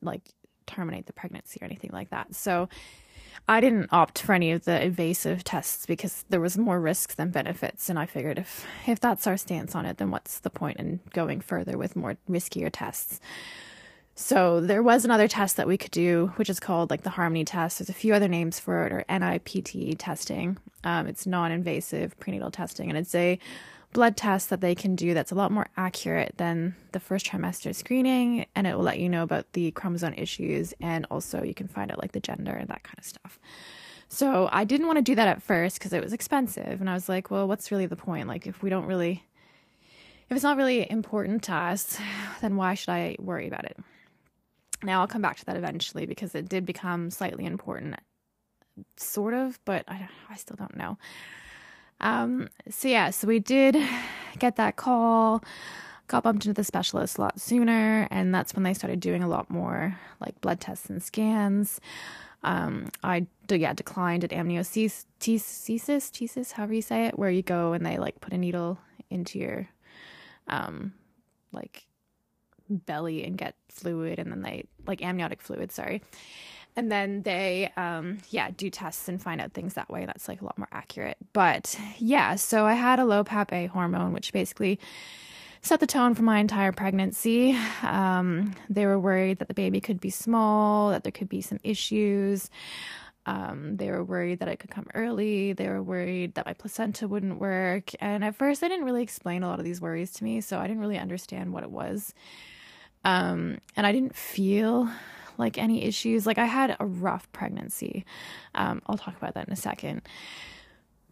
like 0.00 0.22
terminate 0.68 1.06
the 1.06 1.12
pregnancy 1.12 1.58
or 1.60 1.64
anything 1.64 1.90
like 1.92 2.10
that. 2.10 2.34
So 2.34 2.68
I 3.48 3.60
didn't 3.60 3.88
opt 3.92 4.20
for 4.20 4.34
any 4.34 4.52
of 4.52 4.64
the 4.64 4.84
invasive 4.84 5.42
tests 5.42 5.86
because 5.86 6.24
there 6.28 6.40
was 6.40 6.58
more 6.58 6.80
risks 6.80 7.14
than 7.14 7.30
benefits. 7.30 7.88
And 7.88 7.98
I 7.98 8.06
figured 8.06 8.38
if, 8.38 8.66
if 8.86 9.00
that's 9.00 9.26
our 9.26 9.36
stance 9.36 9.74
on 9.74 9.86
it, 9.86 9.96
then 9.96 10.10
what's 10.10 10.40
the 10.40 10.50
point 10.50 10.78
in 10.78 11.00
going 11.12 11.40
further 11.40 11.78
with 11.78 11.96
more 11.96 12.16
riskier 12.28 12.70
tests? 12.72 13.20
So 14.14 14.60
there 14.60 14.82
was 14.82 15.04
another 15.04 15.28
test 15.28 15.56
that 15.56 15.68
we 15.68 15.78
could 15.78 15.92
do, 15.92 16.32
which 16.36 16.50
is 16.50 16.58
called 16.58 16.90
like 16.90 17.04
the 17.04 17.10
Harmony 17.10 17.44
test. 17.44 17.78
There's 17.78 17.88
a 17.88 17.94
few 17.94 18.14
other 18.14 18.26
names 18.26 18.58
for 18.58 18.84
it, 18.84 18.92
or 18.92 19.04
NIPT 19.08 19.96
testing. 19.96 20.58
Um, 20.82 21.06
it's 21.06 21.24
non-invasive 21.24 22.18
prenatal 22.18 22.50
testing, 22.50 22.88
and 22.88 22.98
it's 22.98 23.14
a 23.14 23.38
blood 23.92 24.16
test 24.16 24.50
that 24.50 24.60
they 24.60 24.74
can 24.74 24.94
do 24.94 25.14
that's 25.14 25.32
a 25.32 25.34
lot 25.34 25.50
more 25.50 25.66
accurate 25.76 26.34
than 26.36 26.76
the 26.92 27.00
first 27.00 27.26
trimester 27.26 27.74
screening, 27.74 28.46
and 28.54 28.66
it 28.66 28.76
will 28.76 28.84
let 28.84 28.98
you 28.98 29.08
know 29.08 29.22
about 29.22 29.52
the 29.52 29.70
chromosome 29.72 30.14
issues, 30.14 30.74
and 30.80 31.06
also 31.10 31.42
you 31.42 31.54
can 31.54 31.68
find 31.68 31.90
out 31.90 31.98
like 31.98 32.12
the 32.12 32.20
gender 32.20 32.52
and 32.52 32.68
that 32.68 32.82
kind 32.82 32.98
of 32.98 33.04
stuff. 33.04 33.38
So 34.08 34.48
I 34.52 34.64
didn't 34.64 34.86
want 34.86 34.98
to 34.98 35.02
do 35.02 35.14
that 35.14 35.28
at 35.28 35.42
first 35.42 35.78
because 35.78 35.92
it 35.92 36.02
was 36.02 36.12
expensive, 36.12 36.80
and 36.80 36.88
I 36.88 36.94
was 36.94 37.08
like, 37.08 37.30
well, 37.30 37.48
what's 37.48 37.70
really 37.70 37.86
the 37.86 37.96
point? 37.96 38.28
Like 38.28 38.46
if 38.46 38.62
we 38.62 38.70
don't 38.70 38.86
really, 38.86 39.24
if 40.28 40.34
it's 40.36 40.42
not 40.42 40.56
really 40.56 40.90
important 40.90 41.42
to 41.44 41.54
us, 41.54 41.98
then 42.40 42.56
why 42.56 42.74
should 42.74 42.90
I 42.90 43.16
worry 43.18 43.48
about 43.48 43.64
it? 43.64 43.76
Now, 44.82 45.00
I'll 45.00 45.08
come 45.08 45.22
back 45.22 45.38
to 45.38 45.44
that 45.46 45.56
eventually 45.56 46.06
because 46.06 46.34
it 46.34 46.48
did 46.48 46.64
become 46.64 47.10
slightly 47.10 47.44
important, 47.46 47.96
sort 48.96 49.34
of, 49.34 49.58
but 49.64 49.84
I, 49.88 50.08
I 50.30 50.36
still 50.36 50.56
don't 50.56 50.76
know. 50.76 50.98
Um, 52.00 52.48
so, 52.68 52.88
yeah, 52.88 53.10
so 53.10 53.26
we 53.26 53.38
did 53.38 53.76
get 54.38 54.56
that 54.56 54.76
call, 54.76 55.42
got 56.06 56.22
bumped 56.22 56.46
into 56.46 56.54
the 56.54 56.64
specialist 56.64 57.18
a 57.18 57.20
lot 57.20 57.40
sooner, 57.40 58.08
and 58.10 58.34
that's 58.34 58.54
when 58.54 58.62
they 58.62 58.74
started 58.74 59.00
doing 59.00 59.22
a 59.22 59.28
lot 59.28 59.50
more 59.50 59.98
like 60.20 60.40
blood 60.40 60.60
tests 60.60 60.88
and 60.88 61.02
scans. 61.02 61.80
Um, 62.44 62.90
I 63.02 63.26
yeah 63.48 63.72
declined 63.72 64.22
at 64.22 64.30
amniocentesis, 64.30 65.10
tesis, 65.26 66.52
however 66.52 66.74
you 66.74 66.82
say 66.82 67.06
it, 67.06 67.18
where 67.18 67.30
you 67.30 67.42
go 67.42 67.72
and 67.72 67.84
they 67.84 67.98
like 67.98 68.20
put 68.20 68.32
a 68.32 68.38
needle 68.38 68.78
into 69.10 69.38
your 69.38 69.68
um 70.46 70.92
like 71.52 71.86
belly 72.68 73.24
and 73.24 73.38
get 73.38 73.54
fluid 73.68 74.18
and 74.18 74.30
then 74.30 74.42
they 74.42 74.64
like 74.86 75.02
amniotic 75.02 75.40
fluid 75.40 75.72
sorry 75.72 76.02
and 76.76 76.90
then 76.90 77.22
they 77.22 77.72
um 77.76 78.18
yeah 78.30 78.50
do 78.56 78.70
tests 78.70 79.08
and 79.08 79.20
find 79.22 79.40
out 79.40 79.52
things 79.52 79.74
that 79.74 79.88
way 79.90 80.06
that's 80.06 80.28
like 80.28 80.40
a 80.40 80.44
lot 80.44 80.56
more 80.58 80.68
accurate 80.72 81.16
but 81.32 81.78
yeah 81.98 82.34
so 82.36 82.64
i 82.66 82.74
had 82.74 82.98
a 82.98 83.04
low 83.04 83.24
PAPP-A 83.24 83.66
hormone 83.66 84.12
which 84.12 84.32
basically 84.32 84.78
set 85.60 85.80
the 85.80 85.86
tone 85.86 86.14
for 86.14 86.22
my 86.22 86.38
entire 86.38 86.72
pregnancy 86.72 87.56
um 87.82 88.54
they 88.70 88.86
were 88.86 88.98
worried 88.98 89.38
that 89.38 89.48
the 89.48 89.54
baby 89.54 89.80
could 89.80 90.00
be 90.00 90.10
small 90.10 90.90
that 90.90 91.02
there 91.02 91.12
could 91.12 91.28
be 91.28 91.40
some 91.40 91.58
issues 91.62 92.50
Um, 93.26 93.76
they 93.76 93.90
were 93.90 94.02
worried 94.02 94.38
that 94.38 94.48
I 94.48 94.56
could 94.56 94.70
come 94.70 94.86
early. 94.94 95.52
They 95.52 95.68
were 95.68 95.82
worried 95.82 96.34
that 96.34 96.46
my 96.46 96.54
placenta 96.54 97.06
wouldn't 97.06 97.38
work. 97.38 97.90
And 98.00 98.24
at 98.24 98.34
first, 98.34 98.62
they 98.62 98.68
didn't 98.68 98.86
really 98.86 99.02
explain 99.02 99.42
a 99.42 99.48
lot 99.48 99.58
of 99.58 99.66
these 99.66 99.82
worries 99.82 100.12
to 100.12 100.24
me, 100.24 100.40
so 100.40 100.56
I 100.58 100.66
didn't 100.66 100.80
really 100.80 100.96
understand 100.96 101.52
what 101.52 101.62
it 101.62 101.70
was. 101.70 102.14
Um, 103.04 103.58
and 103.76 103.86
I 103.86 103.92
didn't 103.92 104.16
feel 104.16 104.88
like 105.38 105.56
any 105.56 105.84
issues. 105.84 106.26
Like 106.26 106.38
I 106.38 106.44
had 106.44 106.76
a 106.78 106.86
rough 106.86 107.30
pregnancy. 107.32 108.04
Um, 108.54 108.82
I'll 108.86 108.98
talk 108.98 109.16
about 109.16 109.34
that 109.34 109.46
in 109.46 109.52
a 109.52 109.56
second. 109.56 110.02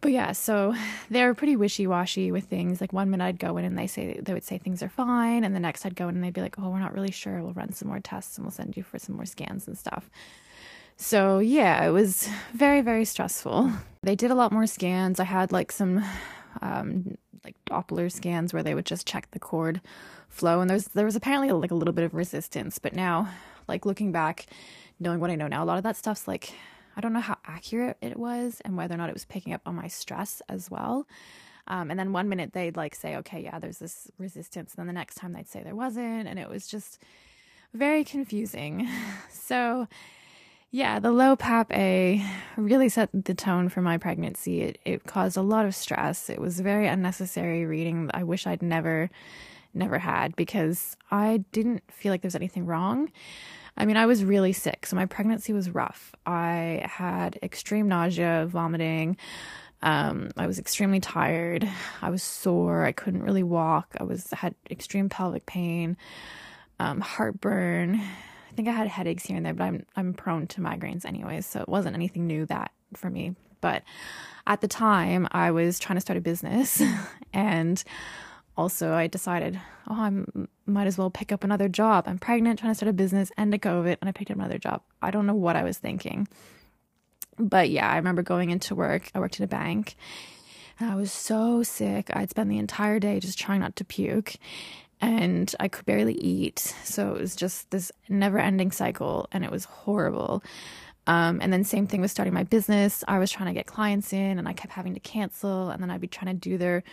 But 0.01 0.11
yeah, 0.11 0.33
so 0.33 0.75
they're 1.09 1.33
pretty 1.33 1.55
wishy 1.55 1.87
washy 1.87 2.31
with 2.31 2.45
things. 2.45 2.79
Like 2.81 2.93
one 2.93 3.09
minute 3.09 3.25
I'd 3.25 3.39
go 3.39 3.57
in 3.57 3.65
and 3.65 3.77
they 3.77 3.87
say 3.87 4.19
they 4.21 4.33
would 4.33 4.43
say 4.43 4.57
things 4.57 4.83
are 4.83 4.89
fine, 4.89 5.43
and 5.43 5.55
the 5.55 5.59
next 5.59 5.85
I'd 5.85 5.95
go 5.95 6.07
in 6.07 6.15
and 6.15 6.23
they'd 6.23 6.33
be 6.33 6.41
like, 6.41 6.59
"Oh, 6.59 6.69
we're 6.69 6.79
not 6.79 6.93
really 6.93 7.11
sure. 7.11 7.41
We'll 7.41 7.53
run 7.53 7.73
some 7.73 7.87
more 7.87 7.99
tests 7.99 8.37
and 8.37 8.45
we'll 8.45 8.51
send 8.51 8.77
you 8.77 8.83
for 8.83 8.99
some 8.99 9.15
more 9.15 9.25
scans 9.25 9.67
and 9.67 9.77
stuff." 9.77 10.09
So, 10.99 11.37
yeah, 11.39 11.85
it 11.85 11.91
was 11.91 12.27
very, 12.53 12.81
very 12.81 13.05
stressful. 13.05 13.71
They 14.03 14.15
did 14.15 14.31
a 14.31 14.35
lot 14.35 14.53
more 14.53 14.67
scans. 14.67 15.19
I 15.19 15.25
had 15.25 15.51
like 15.51 15.69
some 15.69 16.01
um, 16.61 17.17
like 17.43 17.55
Doppler 17.69 18.09
scans 18.09 18.53
where 18.53 18.63
they 18.63 18.73
would 18.73 18.85
just 18.85 19.05
check 19.05 19.29
the 19.31 19.39
cord 19.39 19.81
flow, 20.29 20.61
and 20.61 20.69
there's 20.69 20.85
there 20.89 21.03
was 21.03 21.15
apparently 21.17 21.51
like 21.51 21.71
a 21.71 21.75
little 21.75 21.93
bit 21.93 22.05
of 22.05 22.13
resistance. 22.13 22.79
But 22.79 22.95
now, 22.95 23.27
like 23.67 23.85
looking 23.85 24.11
back, 24.11 24.47
knowing 24.99 25.19
what 25.19 25.29
I 25.29 25.35
know 25.35 25.47
now, 25.47 25.63
a 25.63 25.65
lot 25.65 25.77
of 25.77 25.83
that 25.83 25.97
stuff's 25.97 26.27
like 26.27 26.53
I 26.97 27.01
don't 27.01 27.13
know 27.13 27.19
how 27.19 27.37
accurate 27.45 27.97
it 28.01 28.17
was 28.17 28.59
and 28.65 28.75
whether 28.75 28.95
or 28.95 28.97
not 28.97 29.09
it 29.09 29.13
was 29.13 29.25
picking 29.25 29.53
up 29.53 29.61
on 29.67 29.75
my 29.75 29.87
stress 29.87 30.41
as 30.49 30.71
well. 30.71 31.07
Um, 31.67 31.91
and 31.91 31.99
then 31.99 32.11
one 32.11 32.27
minute 32.27 32.53
they'd 32.53 32.75
like 32.75 32.95
say, 32.95 33.15
okay, 33.17 33.43
yeah, 33.43 33.59
there's 33.59 33.77
this 33.77 34.09
resistance. 34.17 34.73
And 34.73 34.79
then 34.79 34.87
the 34.87 34.99
next 34.99 35.15
time 35.15 35.33
they'd 35.33 35.47
say 35.47 35.61
there 35.61 35.75
wasn't. 35.75 36.27
And 36.27 36.39
it 36.39 36.49
was 36.49 36.67
just 36.67 36.99
very 37.73 38.03
confusing. 38.03 38.89
So 39.29 39.87
yeah, 40.71 40.99
the 40.99 41.11
low 41.11 41.37
PAPP-A 41.37 42.25
really 42.57 42.89
set 42.89 43.09
the 43.13 43.33
tone 43.33 43.69
for 43.69 43.81
my 43.81 43.97
pregnancy. 43.97 44.61
It, 44.61 44.79
it 44.83 45.05
caused 45.05 45.37
a 45.37 45.41
lot 45.41 45.65
of 45.65 45.73
stress. 45.73 46.29
It 46.29 46.41
was 46.41 46.59
very 46.59 46.87
unnecessary 46.87 47.65
reading. 47.65 48.11
I 48.13 48.23
wish 48.23 48.45
I'd 48.45 48.61
never, 48.61 49.09
never 49.73 49.99
had 49.99 50.35
because 50.35 50.97
I 51.09 51.45
didn't 51.53 51.83
feel 51.89 52.11
like 52.11 52.21
there 52.21 52.27
was 52.27 52.35
anything 52.35 52.65
wrong. 52.65 53.09
I 53.77 53.85
mean, 53.85 53.97
I 53.97 54.05
was 54.05 54.23
really 54.23 54.53
sick, 54.53 54.85
so 54.85 54.95
my 54.95 55.05
pregnancy 55.05 55.53
was 55.53 55.69
rough. 55.69 56.13
I 56.25 56.83
had 56.85 57.37
extreme 57.43 57.87
nausea, 57.87 58.47
vomiting. 58.49 59.17
Um, 59.83 60.31
I 60.35 60.47
was 60.47 60.57
extremely 60.57 60.99
tired. 60.99 61.69
I 62.01 62.09
was 62.09 62.23
sore. 62.23 62.83
I 62.83 62.91
couldn't 62.91 63.21
really 63.21 63.43
walk. 63.43 63.95
I 63.99 64.03
was 64.03 64.31
had 64.31 64.55
extreme 64.71 65.09
pelvic 65.09 65.45
pain, 65.45 65.95
um, 66.79 66.99
heartburn, 67.01 68.01
I 68.49 68.53
think 68.55 68.69
I 68.69 68.71
had 68.71 68.87
headaches 68.87 69.23
here 69.23 69.37
and 69.37 69.45
there, 69.45 69.53
but 69.53 69.65
I'm 69.65 69.85
I'm 69.95 70.13
prone 70.13 70.47
to 70.47 70.61
migraines 70.61 71.05
anyways, 71.05 71.45
so 71.45 71.61
it 71.61 71.69
wasn't 71.69 71.95
anything 71.95 72.25
new 72.25 72.47
that 72.47 72.71
for 72.95 73.07
me. 73.07 73.35
But 73.61 73.83
at 74.47 74.61
the 74.61 74.67
time, 74.67 75.27
I 75.31 75.51
was 75.51 75.77
trying 75.77 75.97
to 75.97 76.01
start 76.01 76.17
a 76.17 76.21
business, 76.21 76.81
and 77.33 77.83
also 78.57 78.93
I 78.93 79.07
decided, 79.07 79.59
oh, 79.87 79.93
I 79.93 80.11
might 80.65 80.87
as 80.87 80.97
well 80.97 81.09
pick 81.09 81.31
up 81.31 81.43
another 81.43 81.69
job. 81.69 82.05
I'm 82.07 82.17
pregnant, 82.17 82.59
trying 82.59 82.71
to 82.71 82.75
start 82.75 82.89
a 82.89 82.93
business, 82.93 83.31
end 83.37 83.53
of 83.53 83.61
COVID, 83.61 83.97
and 84.01 84.09
I 84.09 84.11
picked 84.11 84.31
up 84.31 84.37
another 84.37 84.57
job. 84.57 84.81
I 85.01 85.11
don't 85.11 85.27
know 85.27 85.35
what 85.35 85.55
I 85.55 85.63
was 85.63 85.77
thinking, 85.77 86.27
but 87.37 87.69
yeah, 87.69 87.89
I 87.89 87.97
remember 87.97 88.23
going 88.23 88.49
into 88.49 88.75
work. 88.75 89.09
I 89.13 89.19
worked 89.19 89.39
at 89.39 89.45
a 89.45 89.47
bank. 89.47 89.95
I 90.79 90.95
was 90.95 91.11
so 91.11 91.63
sick. 91.63 92.09
I'd 92.13 92.29
spend 92.29 92.51
the 92.51 92.59
entire 92.59 92.99
day 92.99 93.19
just 93.19 93.39
trying 93.39 93.61
not 93.61 93.75
to 93.77 93.85
puke 93.85 94.35
and 95.01 95.53
I 95.59 95.67
could 95.67 95.85
barely 95.85 96.13
eat. 96.15 96.59
So 96.83 97.15
it 97.15 97.21
was 97.21 97.35
just 97.35 97.69
this 97.71 97.91
never 98.09 98.39
ending 98.39 98.71
cycle 98.71 99.27
and 99.31 99.43
it 99.43 99.51
was 99.51 99.65
horrible. 99.65 100.43
Um, 101.07 101.39
and 101.41 101.53
then 101.53 101.63
same 101.63 101.87
thing 101.87 102.01
with 102.01 102.11
starting 102.11 102.33
my 102.33 102.43
business. 102.43 103.03
I 103.07 103.17
was 103.17 103.31
trying 103.31 103.47
to 103.47 103.53
get 103.53 103.65
clients 103.65 104.11
in 104.13 104.37
and 104.37 104.47
I 104.47 104.53
kept 104.53 104.73
having 104.73 104.93
to 104.93 104.99
cancel 104.99 105.69
and 105.69 105.81
then 105.81 105.89
I'd 105.89 106.01
be 106.01 106.07
trying 106.07 106.33
to 106.35 106.49
do 106.49 106.57
their 106.57 106.83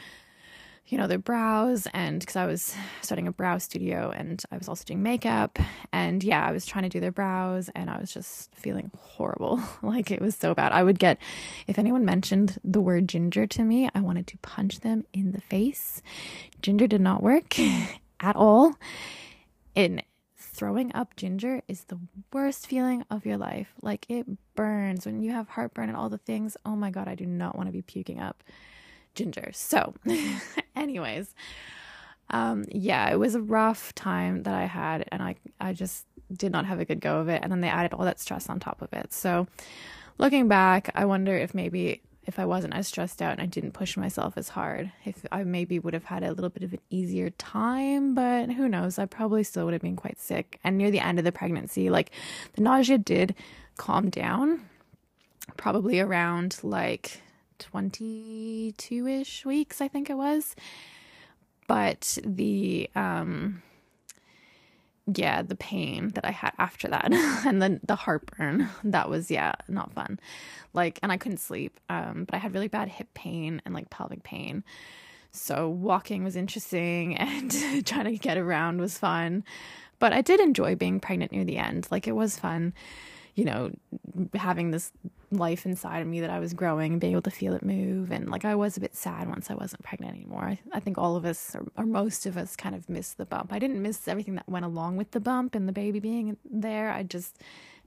you 0.86 0.98
know, 0.98 1.06
their 1.06 1.18
brows 1.18 1.86
and 1.94 2.20
because 2.20 2.36
I 2.36 2.44
was 2.44 2.74
starting 3.00 3.26
a 3.26 3.32
brow 3.32 3.56
studio 3.58 4.10
and 4.14 4.42
I 4.50 4.58
was 4.58 4.68
also 4.68 4.84
doing 4.84 5.02
makeup 5.02 5.58
and 5.92 6.22
yeah, 6.22 6.46
I 6.46 6.52
was 6.52 6.66
trying 6.66 6.82
to 6.82 6.90
do 6.90 7.00
their 7.00 7.12
brows 7.12 7.70
and 7.74 7.88
I 7.88 7.98
was 7.98 8.12
just 8.12 8.54
feeling 8.54 8.90
horrible. 8.96 9.62
like 9.82 10.10
it 10.10 10.20
was 10.20 10.36
so 10.36 10.54
bad. 10.54 10.72
I 10.72 10.82
would 10.82 10.98
get 10.98 11.18
if 11.66 11.78
anyone 11.78 12.04
mentioned 12.04 12.58
the 12.62 12.82
word 12.82 13.08
ginger 13.08 13.46
to 13.46 13.64
me, 13.64 13.88
I 13.94 14.00
wanted 14.00 14.26
to 14.28 14.38
punch 14.38 14.80
them 14.80 15.06
in 15.12 15.32
the 15.32 15.40
face. 15.40 16.02
Ginger 16.60 16.86
did 16.86 17.00
not 17.00 17.22
work 17.22 17.58
at 18.20 18.36
all. 18.36 18.74
In 19.74 20.02
throwing 20.36 20.94
up 20.94 21.16
ginger 21.16 21.62
is 21.66 21.84
the 21.84 21.98
worst 22.32 22.66
feeling 22.66 23.04
of 23.10 23.24
your 23.24 23.38
life. 23.38 23.72
Like 23.80 24.04
it 24.10 24.26
burns 24.54 25.06
when 25.06 25.20
you 25.20 25.32
have 25.32 25.48
heartburn 25.48 25.88
and 25.88 25.96
all 25.96 26.10
the 26.10 26.18
things. 26.18 26.58
Oh 26.64 26.76
my 26.76 26.90
god, 26.90 27.08
I 27.08 27.14
do 27.14 27.26
not 27.26 27.56
want 27.56 27.68
to 27.68 27.72
be 27.72 27.82
puking 27.82 28.20
up 28.20 28.44
ginger. 29.14 29.50
So, 29.52 29.94
anyways, 30.76 31.34
um, 32.30 32.64
yeah, 32.70 33.10
it 33.10 33.18
was 33.18 33.34
a 33.34 33.40
rough 33.40 33.94
time 33.94 34.42
that 34.44 34.54
I 34.54 34.64
had, 34.64 35.08
and 35.12 35.22
I 35.22 35.36
I 35.60 35.72
just 35.72 36.06
did 36.32 36.52
not 36.52 36.66
have 36.66 36.80
a 36.80 36.84
good 36.84 37.00
go 37.00 37.20
of 37.20 37.28
it. 37.28 37.42
And 37.42 37.52
then 37.52 37.60
they 37.60 37.68
added 37.68 37.92
all 37.92 38.04
that 38.04 38.20
stress 38.20 38.48
on 38.48 38.58
top 38.60 38.82
of 38.82 38.92
it. 38.92 39.12
So, 39.12 39.46
looking 40.18 40.48
back, 40.48 40.90
I 40.94 41.04
wonder 41.04 41.36
if 41.36 41.54
maybe 41.54 42.02
if 42.26 42.38
I 42.38 42.46
wasn't 42.46 42.74
as 42.74 42.88
stressed 42.88 43.20
out 43.20 43.32
and 43.32 43.42
I 43.42 43.46
didn't 43.46 43.72
push 43.72 43.96
myself 43.96 44.34
as 44.36 44.48
hard, 44.48 44.90
if 45.04 45.24
I 45.30 45.44
maybe 45.44 45.78
would 45.78 45.94
have 45.94 46.04
had 46.04 46.22
a 46.22 46.32
little 46.32 46.50
bit 46.50 46.62
of 46.62 46.72
an 46.72 46.80
easier 46.90 47.30
time, 47.30 48.14
but 48.14 48.50
who 48.50 48.68
knows? 48.68 48.98
I 48.98 49.06
probably 49.06 49.44
still 49.44 49.66
would 49.66 49.74
have 49.74 49.82
been 49.82 49.96
quite 49.96 50.18
sick. 50.18 50.58
And 50.64 50.78
near 50.78 50.90
the 50.90 51.00
end 51.00 51.18
of 51.18 51.24
the 51.24 51.32
pregnancy, 51.32 51.90
like 51.90 52.10
the 52.54 52.62
nausea 52.62 52.98
did 52.98 53.34
calm 53.76 54.08
down, 54.10 54.68
probably 55.56 56.00
around 56.00 56.58
like 56.62 57.20
22 57.64 59.06
ish 59.06 59.44
weeks, 59.44 59.80
I 59.80 59.88
think 59.88 60.10
it 60.10 60.16
was. 60.16 60.54
But 61.66 62.18
the, 62.24 62.90
um, 62.94 63.62
yeah, 65.06 65.42
the 65.42 65.56
pain 65.56 66.10
that 66.10 66.24
I 66.26 66.30
had 66.30 66.52
after 66.58 66.88
that 66.88 67.10
and 67.46 67.60
then 67.60 67.80
the 67.82 67.96
heartburn, 67.96 68.68
that 68.84 69.08
was, 69.08 69.30
yeah, 69.30 69.52
not 69.68 69.92
fun. 69.92 70.20
Like, 70.74 70.98
and 71.02 71.10
I 71.10 71.16
couldn't 71.16 71.38
sleep. 71.38 71.80
Um, 71.88 72.24
but 72.24 72.34
I 72.34 72.38
had 72.38 72.52
really 72.52 72.68
bad 72.68 72.88
hip 72.88 73.08
pain 73.14 73.62
and 73.64 73.74
like 73.74 73.90
pelvic 73.90 74.22
pain. 74.22 74.62
So 75.32 75.68
walking 75.68 76.22
was 76.22 76.36
interesting 76.36 77.16
and 77.18 77.50
trying 77.86 78.04
to 78.04 78.18
get 78.18 78.36
around 78.36 78.80
was 78.80 78.98
fun. 78.98 79.44
But 79.98 80.12
I 80.12 80.20
did 80.20 80.40
enjoy 80.40 80.74
being 80.74 81.00
pregnant 81.00 81.32
near 81.32 81.44
the 81.44 81.56
end. 81.56 81.88
Like, 81.90 82.06
it 82.06 82.12
was 82.12 82.38
fun, 82.38 82.74
you 83.34 83.44
know, 83.44 83.70
having 84.34 84.70
this 84.70 84.92
life 85.36 85.66
inside 85.66 86.00
of 86.00 86.06
me 86.06 86.20
that 86.20 86.30
I 86.30 86.38
was 86.38 86.54
growing 86.54 86.92
and 86.92 87.00
being 87.00 87.12
able 87.12 87.22
to 87.22 87.30
feel 87.30 87.54
it 87.54 87.64
move. 87.64 88.10
And 88.10 88.28
like 88.28 88.44
I 88.44 88.54
was 88.54 88.76
a 88.76 88.80
bit 88.80 88.94
sad 88.94 89.28
once 89.28 89.50
I 89.50 89.54
wasn't 89.54 89.82
pregnant 89.82 90.14
anymore. 90.14 90.44
I, 90.44 90.58
I 90.72 90.80
think 90.80 90.98
all 90.98 91.16
of 91.16 91.24
us, 91.24 91.54
or, 91.54 91.66
or, 91.76 91.86
most 91.86 92.26
of 92.26 92.36
us, 92.36 92.56
kind 92.56 92.74
of 92.74 92.88
missed 92.88 93.18
the 93.18 93.26
bump. 93.26 93.52
I 93.52 93.58
didn't 93.58 93.82
miss 93.82 94.08
everything 94.08 94.34
that 94.36 94.48
went 94.48 94.64
along 94.64 94.96
with 94.96 95.10
the 95.12 95.20
bump 95.20 95.54
and 95.54 95.68
the 95.68 95.72
baby 95.72 96.00
being 96.00 96.36
there. 96.50 96.90
I 96.90 97.02
just 97.02 97.38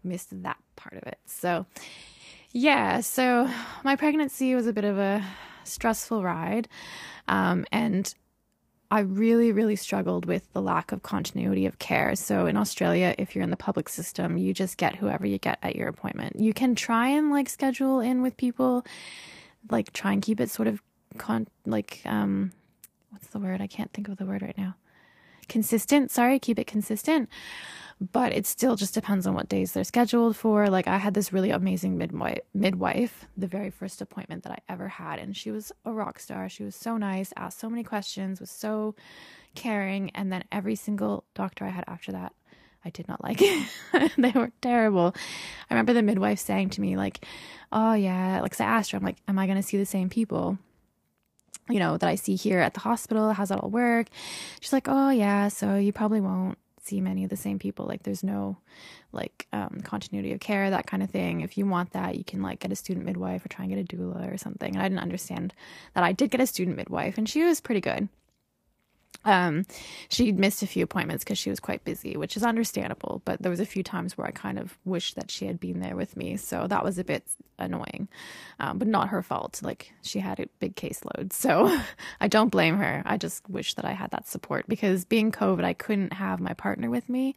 missed 0.04 0.44
that 0.44 0.58
part 0.76 0.94
of 0.94 1.04
it. 1.04 1.20
So, 1.26 1.66
yeah, 2.52 3.02
so 3.02 3.50
my 3.84 3.96
pregnancy 3.96 4.56
was 4.56 4.68
a 4.68 4.74
bit 4.74 4.86
of 4.86 4.98
a 4.98 5.24
stressful 5.64 6.24
ride. 6.24 6.68
Um, 7.28 7.66
and 7.72 8.14
I 8.90 9.00
really, 9.00 9.52
really 9.52 9.76
struggled 9.76 10.26
with 10.26 10.52
the 10.54 10.62
lack 10.62 10.92
of 10.92 11.04
continuity 11.04 11.66
of 11.66 11.78
care. 11.78 12.16
So 12.16 12.46
in 12.46 12.56
Australia, 12.56 13.14
if 13.18 13.36
you're 13.36 13.44
in 13.44 13.50
the 13.50 13.58
public 13.58 13.90
system, 13.90 14.38
you 14.38 14.54
just 14.54 14.78
get 14.78 14.96
whoever 14.96 15.26
you 15.26 15.38
get 15.38 15.60
at 15.62 15.76
your 15.76 15.90
appointment. 15.90 16.40
You 16.40 16.54
can 16.54 16.74
try 16.74 17.10
and 17.10 17.30
like 17.30 17.50
schedule 17.50 18.00
in 18.00 18.22
with 18.22 18.38
people, 18.38 18.86
like 19.70 19.92
try 19.92 20.14
and 20.14 20.22
keep 20.22 20.40
it 20.40 20.50
sort 20.50 20.68
of 20.68 20.82
con 21.18 21.48
like 21.66 22.02
um 22.06 22.52
what's 23.10 23.28
the 23.28 23.40
word? 23.40 23.62
I 23.62 23.68
can't 23.68 23.92
think 23.92 24.08
of 24.08 24.18
the 24.18 24.26
word 24.26 24.42
right 24.42 24.58
now. 24.58 24.76
Consistent, 25.50 26.12
sorry, 26.12 26.40
keep 26.40 26.60
it 26.60 26.68
consistent 26.68 27.30
but 28.00 28.32
it 28.32 28.46
still 28.46 28.76
just 28.76 28.94
depends 28.94 29.26
on 29.26 29.34
what 29.34 29.50
days 29.50 29.72
they're 29.72 29.84
scheduled 29.84 30.36
for. 30.36 30.70
Like 30.70 30.88
I 30.88 30.98
had 30.98 31.14
this 31.14 31.34
really 31.34 31.50
amazing 31.50 31.98
midwife, 31.98 32.40
midwife, 32.54 33.26
the 33.36 33.48
very 33.48 33.72
first 33.72 34.02
appointment 34.02 34.44
that 34.44 34.52
I 34.52 34.60
ever 34.70 34.88
had, 34.88 35.20
and 35.20 35.36
she 35.36 35.50
was 35.50 35.72
a 35.84 35.92
rock 35.92 36.20
star. 36.20 36.48
She 36.48 36.64
was 36.64 36.76
so 36.76 36.98
nice, 36.98 37.34
asked 37.36 37.60
so 37.60 37.70
many 37.70 37.84
questions, 37.84 38.40
was 38.40 38.52
so 38.52 38.96
caring, 39.56 40.12
and 40.12 40.32
then 40.32 40.44
every 40.52 40.76
single 40.76 41.24
doctor 41.34 41.66
I 41.66 41.70
had 41.70 41.86
after 41.88 42.12
that, 42.12 42.34
I 42.86 42.92
did 42.92 43.08
not 43.08 43.24
like. 43.24 43.40
they 44.18 44.32
were 44.36 44.52
terrible. 44.62 45.16
I 45.70 45.74
remember 45.74 45.94
the 45.94 46.04
midwife 46.04 46.40
saying 46.40 46.70
to 46.72 46.82
me 46.82 46.98
like, 46.98 47.26
"Oh 47.72 47.94
yeah," 47.94 48.42
like 48.42 48.54
so 48.54 48.64
I 48.64 48.68
asked 48.68 48.92
her, 48.92 48.98
I'm 48.98 49.04
like, 49.04 49.18
"Am 49.28 49.40
I 49.40 49.48
going 49.48 49.58
to 49.58 49.68
see 49.68 49.78
the 49.78 49.86
same 49.88 50.10
people?" 50.10 50.60
You 51.68 51.80
know, 51.80 51.98
that 51.98 52.08
I 52.08 52.16
see 52.16 52.36
here 52.36 52.60
at 52.60 52.76
the 52.76 52.80
hospital. 52.80 53.34
How's 53.34 53.50
that 53.50 53.60
all 53.60 53.70
work? 53.70 54.08
She's 54.62 54.72
like, 54.72 54.88
Oh, 54.88 55.10
yeah, 55.10 55.50
so 55.50 55.76
you 55.76 55.92
probably 55.92 56.22
won't 56.22 56.58
see 56.88 57.02
many 57.02 57.24
of 57.24 57.30
the 57.30 57.38
same 57.38 57.60
people. 57.60 57.86
Like 57.86 58.04
there's 58.04 58.24
no 58.24 58.58
like 59.12 59.48
um, 59.54 59.82
continuity 59.84 60.34
of 60.34 60.40
care, 60.40 60.70
that 60.70 60.88
kind 60.88 61.04
of 61.04 61.10
thing. 61.10 61.42
If 61.42 61.58
you 61.58 61.66
want 61.66 61.92
that, 61.92 62.16
you 62.16 62.24
can 62.24 62.42
like 62.42 62.60
get 62.60 62.72
a 62.72 62.76
student 62.76 63.06
midwife 63.06 63.46
or 63.46 63.50
try 63.50 63.66
and 63.66 63.74
get 63.74 63.80
a 63.80 63.96
doula 63.96 64.34
or 64.34 64.38
something. 64.38 64.74
And 64.74 64.82
I 64.82 64.88
didn't 64.88 65.02
understand 65.02 65.54
that 65.94 66.04
I 66.04 66.12
did 66.12 66.32
get 66.32 66.42
a 66.42 66.48
student 66.48 66.78
midwife 66.78 67.18
and 67.18 67.28
she 67.28 67.44
was 67.44 67.62
pretty 67.62 67.82
good. 67.82 68.10
Um, 69.28 69.66
she 70.08 70.32
missed 70.32 70.64
a 70.64 70.68
few 70.68 70.86
appointments 70.86 71.24
because 71.24 71.38
she 71.38 71.50
was 71.50 71.60
quite 71.60 71.84
busy, 71.84 72.16
which 72.16 72.38
is 72.38 72.44
understandable. 72.44 73.22
But 73.26 73.42
there 73.42 73.50
was 73.50 73.60
a 73.60 73.66
few 73.66 73.84
times 73.84 74.18
where 74.18 74.26
I 74.26 74.32
kind 74.32 74.58
of 74.58 74.78
wished 74.86 75.16
that 75.16 75.30
she 75.30 75.46
had 75.46 75.60
been 75.60 75.82
there 75.82 75.98
with 75.98 76.16
me, 76.16 76.38
so 76.38 76.66
that 76.68 76.84
was 76.84 76.98
a 76.98 77.04
bit 77.04 77.26
annoying, 77.60 78.08
um, 78.62 78.78
but 78.78 78.88
not 78.88 79.10
her 79.10 79.22
fault. 79.22 79.60
Like 79.62 79.92
she 80.02 80.20
had 80.20 80.40
a 80.40 80.48
big 80.60 80.78
caseload, 80.78 81.34
so 81.34 81.78
I 82.22 82.30
don't 82.30 82.50
blame 82.50 82.78
her. 82.78 83.04
I 83.06 83.18
just 83.18 83.48
wish 83.50 83.74
that 83.74 83.84
I 83.84 83.92
had 83.92 84.12
that 84.12 84.30
support 84.30 84.66
because 84.70 85.04
being 85.04 85.34
COVID, 85.34 85.66
I 85.66 85.74
couldn't 85.74 86.14
have 86.14 86.40
my 86.40 86.54
partner 86.54 86.90
with 86.90 87.10
me. 87.10 87.36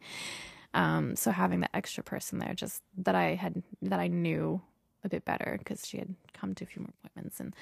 Um, 0.73 1.17
so 1.17 1.31
having 1.31 1.59
that 1.59 1.71
extra 1.73 2.05
person 2.05 2.39
there, 2.39 2.53
just 2.53 2.81
that 2.99 3.15
I 3.15 3.35
had 3.35 3.61
that 3.81 3.99
I 3.99 4.07
knew 4.07 4.61
a 5.03 5.09
bit 5.09 5.25
better 5.25 5.57
because 5.59 5.85
she 5.85 5.97
had 5.97 6.15
come 6.33 6.55
to 6.55 6.63
a 6.63 6.67
few 6.67 6.83
more 6.83 6.93
appointments, 7.03 7.41
and 7.41 7.53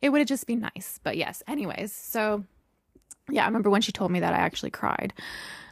it 0.00 0.08
would 0.08 0.20
have 0.20 0.28
just 0.28 0.46
been 0.46 0.60
nice. 0.60 0.98
But 1.02 1.18
yes, 1.18 1.42
anyways, 1.46 1.92
so 1.92 2.44
yeah, 3.30 3.42
I 3.42 3.46
remember 3.46 3.70
when 3.70 3.82
she 3.82 3.92
told 3.92 4.10
me 4.10 4.20
that 4.20 4.34
I 4.34 4.38
actually 4.38 4.70
cried. 4.70 5.12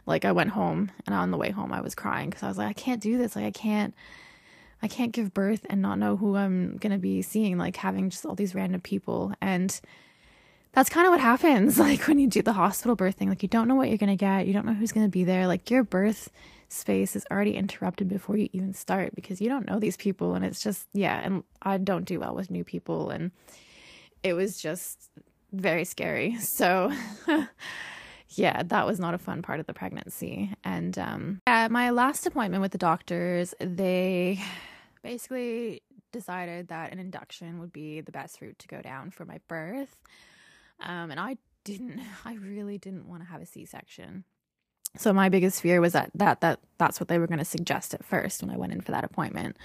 Like 0.05 0.25
I 0.25 0.31
went 0.31 0.51
home 0.51 0.91
and 1.05 1.15
on 1.15 1.31
the 1.31 1.37
way 1.37 1.51
home 1.51 1.71
I 1.71 1.81
was 1.81 1.95
crying 1.95 2.29
because 2.29 2.43
I 2.43 2.47
was 2.47 2.57
like, 2.57 2.67
I 2.69 2.73
can't 2.73 3.01
do 3.01 3.17
this. 3.17 3.35
Like 3.35 3.45
I 3.45 3.51
can't 3.51 3.93
I 4.81 4.87
can't 4.87 5.13
give 5.13 5.33
birth 5.33 5.65
and 5.69 5.81
not 5.81 5.97
know 5.97 6.15
who 6.15 6.35
I'm 6.35 6.77
gonna 6.77 6.99
be 6.99 7.21
seeing, 7.21 7.57
like 7.57 7.75
having 7.77 8.09
just 8.09 8.25
all 8.25 8.35
these 8.35 8.53
random 8.53 8.81
people. 8.81 9.33
And 9.41 9.79
that's 10.73 10.89
kind 10.89 11.07
of 11.07 11.11
what 11.11 11.21
happens, 11.21 11.79
like 11.79 12.07
when 12.07 12.19
you 12.19 12.27
do 12.27 12.41
the 12.41 12.53
hospital 12.53 12.95
birth 12.95 13.15
thing. 13.15 13.29
Like 13.29 13.41
you 13.41 13.49
don't 13.49 13.67
know 13.67 13.75
what 13.75 13.89
you're 13.89 13.97
gonna 13.97 14.15
get, 14.15 14.47
you 14.47 14.53
don't 14.53 14.65
know 14.65 14.73
who's 14.73 14.91
gonna 14.91 15.09
be 15.09 15.23
there. 15.23 15.47
Like 15.47 15.71
your 15.71 15.83
birth 15.83 16.29
space 16.67 17.15
is 17.15 17.25
already 17.31 17.55
interrupted 17.55 18.09
before 18.09 18.37
you 18.37 18.49
even 18.51 18.73
start 18.73 19.15
because 19.15 19.39
you 19.39 19.47
don't 19.47 19.67
know 19.67 19.79
these 19.79 19.97
people 19.97 20.35
and 20.35 20.43
it's 20.43 20.61
just 20.61 20.87
yeah, 20.93 21.19
and 21.23 21.43
I 21.61 21.77
don't 21.77 22.05
do 22.05 22.19
well 22.19 22.35
with 22.35 22.51
new 22.51 22.63
people 22.63 23.09
and 23.09 23.31
it 24.23 24.33
was 24.33 24.61
just 24.61 25.09
very 25.59 25.85
scary. 25.85 26.37
So, 26.39 26.91
yeah, 28.29 28.63
that 28.63 28.85
was 28.85 28.99
not 28.99 29.13
a 29.13 29.17
fun 29.17 29.41
part 29.41 29.59
of 29.59 29.65
the 29.65 29.73
pregnancy. 29.73 30.53
And 30.63 30.97
um, 30.97 31.41
at 31.47 31.71
my 31.71 31.89
last 31.89 32.25
appointment 32.25 32.61
with 32.61 32.71
the 32.71 32.77
doctors, 32.77 33.53
they 33.59 34.39
basically 35.03 35.81
decided 36.11 36.69
that 36.69 36.91
an 36.91 36.99
induction 36.99 37.59
would 37.59 37.73
be 37.73 38.01
the 38.01 38.11
best 38.11 38.41
route 38.41 38.57
to 38.59 38.67
go 38.67 38.81
down 38.81 39.11
for 39.11 39.25
my 39.25 39.39
birth. 39.47 39.95
Um, 40.79 41.11
and 41.11 41.19
I 41.19 41.37
didn't, 41.63 41.99
I 42.23 42.35
really 42.35 42.77
didn't 42.77 43.07
want 43.07 43.21
to 43.21 43.29
have 43.29 43.41
a 43.41 43.45
C 43.45 43.65
section. 43.65 44.23
So 44.97 45.11
my 45.13 45.29
biggest 45.29 45.61
fear 45.61 45.81
was 45.81 45.93
that 45.93 46.11
that 46.15 46.41
that 46.41 46.59
that's 46.77 46.99
what 46.99 47.09
they 47.09 47.19
were 47.19 47.27
going 47.27 47.39
to 47.39 47.45
suggest 47.45 47.93
at 47.93 48.05
first 48.05 48.41
when 48.41 48.49
I 48.49 48.57
went 48.57 48.71
in 48.71 48.81
for 48.81 48.91
that 48.91 49.03
appointment. 49.03 49.57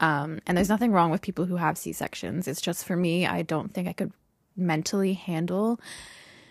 Um, 0.00 0.40
and 0.46 0.56
there's 0.56 0.68
nothing 0.68 0.92
wrong 0.92 1.10
with 1.10 1.22
people 1.22 1.46
who 1.46 1.56
have 1.56 1.78
C 1.78 1.92
sections. 1.92 2.48
It's 2.48 2.60
just 2.60 2.84
for 2.84 2.96
me, 2.96 3.26
I 3.26 3.42
don't 3.42 3.72
think 3.72 3.88
I 3.88 3.92
could 3.92 4.12
mentally 4.56 5.14
handle 5.14 5.80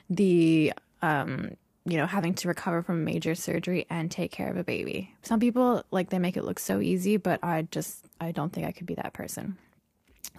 the 0.09 0.73
um 1.01 1.51
you 1.85 1.97
know 1.97 2.05
having 2.05 2.33
to 2.33 2.47
recover 2.47 2.81
from 2.81 3.03
major 3.03 3.35
surgery 3.35 3.85
and 3.89 4.09
take 4.09 4.31
care 4.31 4.49
of 4.49 4.57
a 4.57 4.63
baby. 4.63 5.13
Some 5.23 5.39
people 5.39 5.83
like 5.91 6.09
they 6.09 6.19
make 6.19 6.37
it 6.37 6.43
look 6.43 6.59
so 6.59 6.79
easy 6.79 7.17
but 7.17 7.39
i 7.43 7.63
just 7.71 8.05
i 8.19 8.31
don't 8.31 8.51
think 8.51 8.67
i 8.67 8.71
could 8.71 8.87
be 8.87 8.95
that 8.95 9.13
person. 9.13 9.57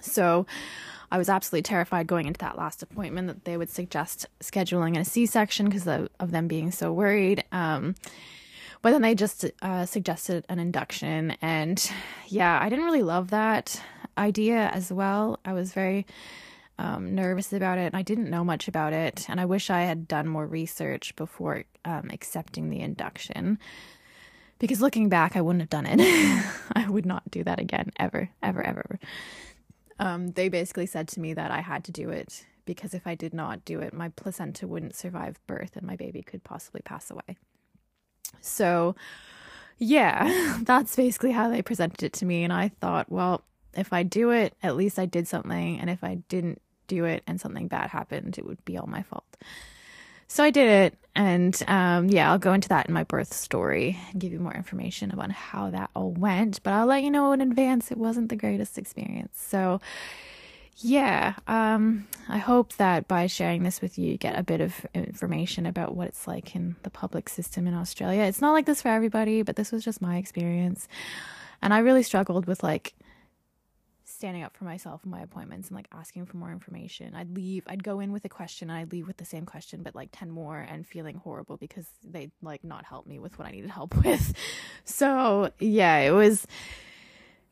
So 0.01 0.47
i 1.11 1.19
was 1.19 1.29
absolutely 1.29 1.63
terrified 1.63 2.07
going 2.07 2.27
into 2.27 2.39
that 2.39 2.59
last 2.59 2.83
appointment 2.83 3.29
that 3.29 3.45
they 3.45 3.57
would 3.57 3.71
suggest 3.71 4.27
scheduling 4.41 4.99
a 4.99 5.05
c-section 5.05 5.67
because 5.67 5.87
of, 5.87 6.09
of, 6.19 6.33
them 6.33 6.49
being 6.49 6.73
so 6.73 6.93
worried 6.93 7.45
um 7.53 7.95
but 8.83 8.91
then 8.91 9.03
they 9.03 9.15
just 9.15 9.45
uh, 9.63 9.87
suggested 9.87 10.45
an 10.49 10.59
induction 10.59 11.37
and 11.41 11.93
yeah 12.27 12.59
i 12.61 12.69
didn't 12.69 12.85
really 12.85 13.05
love 13.05 13.31
that 13.31 13.81
idea 14.19 14.71
as 14.73 14.93
well. 14.93 15.39
I 15.45 15.53
was 15.53 15.73
very 15.73 16.07
um, 16.79 17.15
nervous 17.15 17.53
about 17.53 17.79
it. 17.79 17.95
I 17.95 18.03
didn't 18.03 18.31
know 18.31 18.45
much 18.45 18.69
about 18.69 18.93
it, 18.93 19.27
and 19.29 19.41
I 19.41 19.45
wish 19.45 19.71
I 19.71 19.83
had 19.83 20.07
done 20.07 20.29
more 20.29 20.47
research 20.47 21.17
before 21.17 21.65
um, 21.85 22.11
accepting 22.13 22.71
the 22.71 22.81
induction. 22.81 23.59
Because 24.59 24.81
looking 24.81 25.09
back, 25.09 25.37
I 25.37 25.43
wouldn't 25.43 25.63
have 25.63 25.71
done 25.71 25.87
it. 25.87 26.01
I 26.75 26.89
would 26.89 27.07
not 27.07 27.31
do 27.31 27.45
that 27.45 27.61
again, 27.61 27.93
ever, 27.99 28.31
ever, 28.43 28.63
ever. 28.63 28.99
Um, 29.99 30.29
they 30.29 30.49
basically 30.49 30.87
said 30.87 31.09
to 31.09 31.21
me 31.21 31.35
that 31.35 31.51
I 31.51 31.61
had 31.61 31.85
to 31.85 31.93
do 31.93 32.11
it 32.11 32.47
because 32.67 32.93
if 32.93 33.07
I 33.07 33.15
did 33.15 33.33
not 33.33 33.65
do 33.65 33.81
it, 33.81 33.95
my 33.95 34.11
placenta 34.11 34.67
wouldn't 34.67 34.95
survive 34.95 35.41
birth 35.47 35.77
and 35.77 35.87
my 35.87 35.97
baby 35.97 36.23
could 36.23 36.45
possibly 36.45 36.83
pass 36.85 37.11
away. 37.11 37.37
So, 38.41 38.97
yeah, 39.79 40.59
that's 40.63 40.97
basically 40.97 41.33
how 41.33 41.49
they 41.49 41.63
presented 41.63 42.03
it 42.03 42.13
to 42.15 42.27
me. 42.27 42.45
And 42.45 42.53
I 42.53 42.69
thought, 42.81 43.11
well, 43.11 43.43
if 43.75 43.93
I 43.93 44.03
do 44.03 44.31
it, 44.31 44.55
at 44.63 44.77
least 44.77 44.99
I 44.99 45.07
did 45.07 45.29
something. 45.29 45.79
And 45.79 45.89
if 45.89 46.03
I 46.03 46.17
didn't 46.29 46.61
do 46.87 47.05
it 47.05 47.23
and 47.27 47.41
something 47.41 47.69
bad 47.69 47.91
happened, 47.91 48.39
it 48.39 48.47
would 48.47 48.65
be 48.65 48.79
all 48.79 48.87
my 48.87 49.03
fault. 49.03 49.25
So 50.29 50.43
I 50.43 50.51
did 50.51 50.69
it, 50.69 50.99
and 51.15 51.63
um, 51.69 52.09
yeah, 52.09 52.31
I'll 52.31 52.39
go 52.39 52.53
into 52.53 52.69
that 52.71 52.89
in 52.89 52.95
my 52.95 53.05
birth 53.05 53.33
story 53.33 53.97
and 54.11 54.21
give 54.21 54.33
you 54.33 54.41
more 54.41 54.55
information 54.55 55.13
about 55.13 55.31
how 55.31 55.71
that 55.71 55.91
all 55.95 56.11
went. 56.11 56.63
But 56.65 56.73
I'll 56.73 56.87
let 56.87 57.05
you 57.05 57.11
know 57.11 57.33
in 57.33 57.41
advance 57.41 57.93
it 57.93 57.99
wasn't 57.99 58.29
the 58.29 58.37
greatest 58.37 58.77
experience. 58.77 59.41
So 59.41 59.81
yeah, 60.79 61.35
um, 61.47 62.07
I 62.29 62.39
hope 62.39 62.75
that 62.75 63.09
by 63.09 63.29
sharing 63.29 63.63
this 63.63 63.81
with 63.81 63.99
you, 63.99 64.11
you 64.11 64.19
get 64.19 64.39
a 64.39 64.43
bit 64.43 64.61
of 64.61 64.85
information 64.95 65.65
about 65.65 65.95
what 65.95 66.09
it's 66.09 66.27
like 66.27 66.57
in 66.57 66.77
the 66.83 66.91
public 66.91 67.29
system 67.29 67.67
in 67.67 67.75
Australia. 67.75 68.23
It's 68.23 68.43
not 68.43 68.53
like 68.53 68.67
this 68.67 68.83
for 68.83 68.89
everybody, 68.89 69.43
but 69.43 69.57
this 69.57 69.73
was 69.73 69.85
just 69.85 70.03
my 70.03 70.17
experience, 70.17 70.89
and 71.63 71.73
I 71.73 71.79
really 71.79 72.03
struggled 72.03 72.47
with 72.47 72.63
like 72.65 72.95
standing 74.17 74.43
up 74.43 74.57
for 74.57 74.65
myself 74.65 75.03
in 75.05 75.11
my 75.11 75.21
appointments 75.21 75.69
and 75.69 75.77
like 75.77 75.89
asking 75.93 76.27
for 76.27 76.39
more 76.39 76.51
information. 76.51 77.15
I'd 77.15 77.35
leave, 77.35 77.65
I'd 77.67 77.85
go 77.85 78.01
in 78.01 78.13
with 78.13 78.25
a 78.25 78.29
question 78.29 78.71
and 78.71 78.79
I'd 78.79 78.91
leave 78.91 79.07
with 79.07 79.19
the 79.19 79.25
same 79.25 79.45
question, 79.45 79.83
but 79.83 79.95
like 79.95 80.09
10 80.13 80.31
more 80.31 80.59
and 80.59 80.87
feeling 80.87 81.17
horrible 81.17 81.57
because 81.57 81.87
they'd 82.03 82.33
like 82.43 82.65
not 82.65 82.85
help 82.85 83.07
me 83.07 83.19
with 83.19 83.39
what 83.39 83.47
I 83.47 83.51
needed 83.51 83.71
help 83.71 83.95
with. 84.05 84.35
So 84.85 85.51
yeah, 85.59 85.99
it 85.99 86.13
was, 86.13 86.47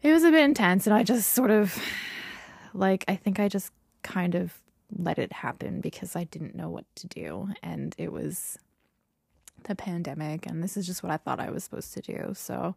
it 0.03 0.12
was 0.12 0.24
a 0.24 0.31
bit 0.31 0.44
intense 0.44 0.87
and 0.87 0.94
I 0.94 1.03
just 1.03 1.33
sort 1.33 1.50
of 1.50 1.79
like, 2.72 3.05
I 3.09 3.16
think 3.16 3.38
I 3.38 3.48
just 3.48 3.70
kind 4.03 4.35
of 4.35 4.61
let 4.96 5.18
it 5.18 5.33
happen 5.33 5.81
because 5.81 6.16
I 6.16 6.24
didn't 6.24 6.55
know 6.55 6.70
what 6.70 6.85
to 6.96 7.07
do. 7.07 7.48
And 7.62 7.94
it 7.98 8.12
was 8.12 8.59
the 9.64 9.74
pandemic 9.74 10.46
and 10.46 10.62
this 10.62 10.77
is 10.77 10.87
just 10.87 11.03
what 11.03 11.12
I 11.12 11.16
thought 11.18 11.40
I 11.40 11.50
was 11.50 11.64
supposed 11.64 11.92
to 11.94 12.00
do. 12.00 12.33
So, 12.35 12.74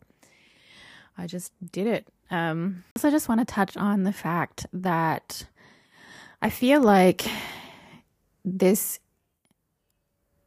I 1.17 1.27
just 1.27 1.51
did 1.71 1.87
it. 1.87 2.07
Um, 2.29 2.83
so 2.97 3.07
I 3.07 3.11
just 3.11 3.29
want 3.29 3.39
to 3.41 3.45
touch 3.45 3.75
on 3.77 4.03
the 4.03 4.13
fact 4.13 4.65
that 4.73 5.45
I 6.41 6.49
feel 6.49 6.81
like 6.81 7.25
this, 8.45 8.99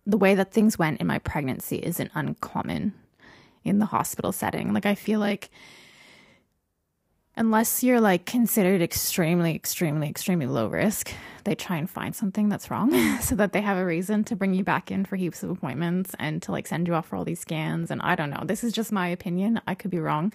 the 0.07 0.19
way 0.19 0.35
that 0.35 0.53
things 0.53 0.79
went 0.79 1.01
in 1.01 1.07
my 1.07 1.19
pregnancy 1.19 1.77
isn't 1.77 2.11
uncommon 2.15 2.95
in 3.65 3.79
the 3.79 3.87
hospital 3.87 4.33
setting. 4.33 4.73
Like, 4.73 4.87
I 4.87 4.95
feel 4.95 5.21
like 5.21 5.51
unless 7.37 7.83
you're 7.83 8.01
like 8.01 8.27
considered 8.27 8.83
extremely, 8.83 9.55
extremely, 9.55 10.09
extremely 10.09 10.47
low 10.47 10.67
risk, 10.67 11.13
they 11.45 11.55
try 11.55 11.77
and 11.77 11.89
find 11.89 12.15
something 12.15 12.49
that's 12.49 12.71
wrong 12.71 13.19
so 13.21 13.35
that 13.37 13.53
they 13.53 13.61
have 13.61 13.79
a 13.79 13.85
reason 13.85 14.25
to 14.25 14.37
bring 14.37 14.55
you 14.55 14.65
back 14.65 14.91
in 14.91 15.05
for 15.05 15.17
heaps 15.17 15.43
of 15.43 15.51
appointments 15.51 16.15
and 16.19 16.43
to 16.43 16.53
like 16.53 16.67
send 16.67 16.87
you 16.87 16.95
off 16.95 17.07
for 17.07 17.17
all 17.17 17.25
these 17.25 17.41
scans. 17.41 17.91
And 17.91 18.03
I 18.03 18.15
don't 18.15 18.31
know, 18.31 18.43
this 18.45 18.65
is 18.65 18.73
just 18.73 18.93
my 18.93 19.09
opinion. 19.09 19.61
I 19.67 19.75
could 19.75 19.91
be 19.91 20.01
wrong, 20.01 20.33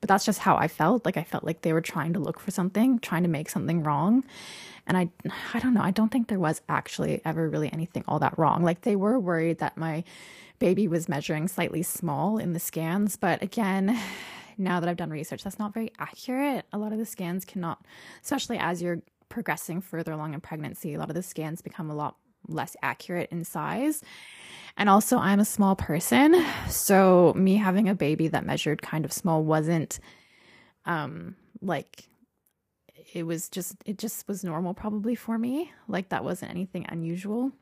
but 0.00 0.08
that's 0.08 0.24
just 0.24 0.40
how 0.40 0.56
I 0.56 0.68
felt. 0.68 1.04
Like 1.04 1.16
I 1.16 1.24
felt 1.24 1.44
like 1.44 1.62
they 1.62 1.72
were 1.72 1.80
trying 1.80 2.14
to 2.14 2.18
look 2.18 2.40
for 2.40 2.50
something, 2.50 2.98
trying 2.98 3.22
to 3.22 3.28
make 3.28 3.48
something 3.48 3.82
wrong. 3.82 4.24
And 4.86 4.96
I, 4.96 5.08
I 5.54 5.60
don't 5.60 5.74
know, 5.74 5.82
I 5.82 5.92
don't 5.92 6.08
think 6.08 6.28
there 6.28 6.40
was 6.40 6.62
actually 6.68 7.20
ever 7.24 7.48
really 7.48 7.72
anything 7.72 8.02
all 8.08 8.18
that 8.20 8.38
wrong. 8.38 8.64
Like 8.64 8.80
they 8.80 8.96
were 8.96 9.18
worried 9.18 9.58
that 9.58 9.76
my 9.76 10.02
baby 10.58 10.88
was 10.88 11.08
measuring 11.08 11.48
slightly 11.48 11.82
small 11.82 12.38
in 12.38 12.54
the 12.54 12.60
scans, 12.60 13.16
but 13.16 13.42
again, 13.42 13.98
now 14.60 14.80
that 14.80 14.88
I've 14.88 14.96
done 14.96 15.10
research, 15.10 15.42
that's 15.42 15.58
not 15.58 15.74
very 15.74 15.90
accurate. 15.98 16.66
A 16.72 16.78
lot 16.78 16.92
of 16.92 16.98
the 16.98 17.06
scans 17.06 17.44
cannot, 17.44 17.84
especially 18.22 18.58
as 18.58 18.82
you're 18.82 19.02
progressing 19.28 19.80
further 19.80 20.12
along 20.12 20.34
in 20.34 20.40
pregnancy, 20.40 20.94
a 20.94 20.98
lot 20.98 21.08
of 21.08 21.14
the 21.14 21.22
scans 21.22 21.62
become 21.62 21.90
a 21.90 21.94
lot 21.94 22.16
less 22.46 22.76
accurate 22.82 23.30
in 23.30 23.44
size. 23.44 24.02
And 24.76 24.88
also, 24.88 25.18
I'm 25.18 25.40
a 25.40 25.44
small 25.44 25.76
person. 25.76 26.44
So, 26.68 27.32
me 27.36 27.56
having 27.56 27.88
a 27.88 27.94
baby 27.94 28.28
that 28.28 28.46
measured 28.46 28.82
kind 28.82 29.04
of 29.04 29.12
small 29.12 29.42
wasn't 29.44 29.98
um 30.86 31.36
like 31.60 32.08
it 33.12 33.24
was 33.24 33.48
just 33.48 33.76
it 33.84 33.98
just 33.98 34.26
was 34.28 34.44
normal 34.44 34.74
probably 34.74 35.14
for 35.14 35.36
me 35.38 35.70
like 35.88 36.08
that 36.08 36.24
wasn't 36.24 36.50
anything 36.50 36.86
unusual 36.88 37.52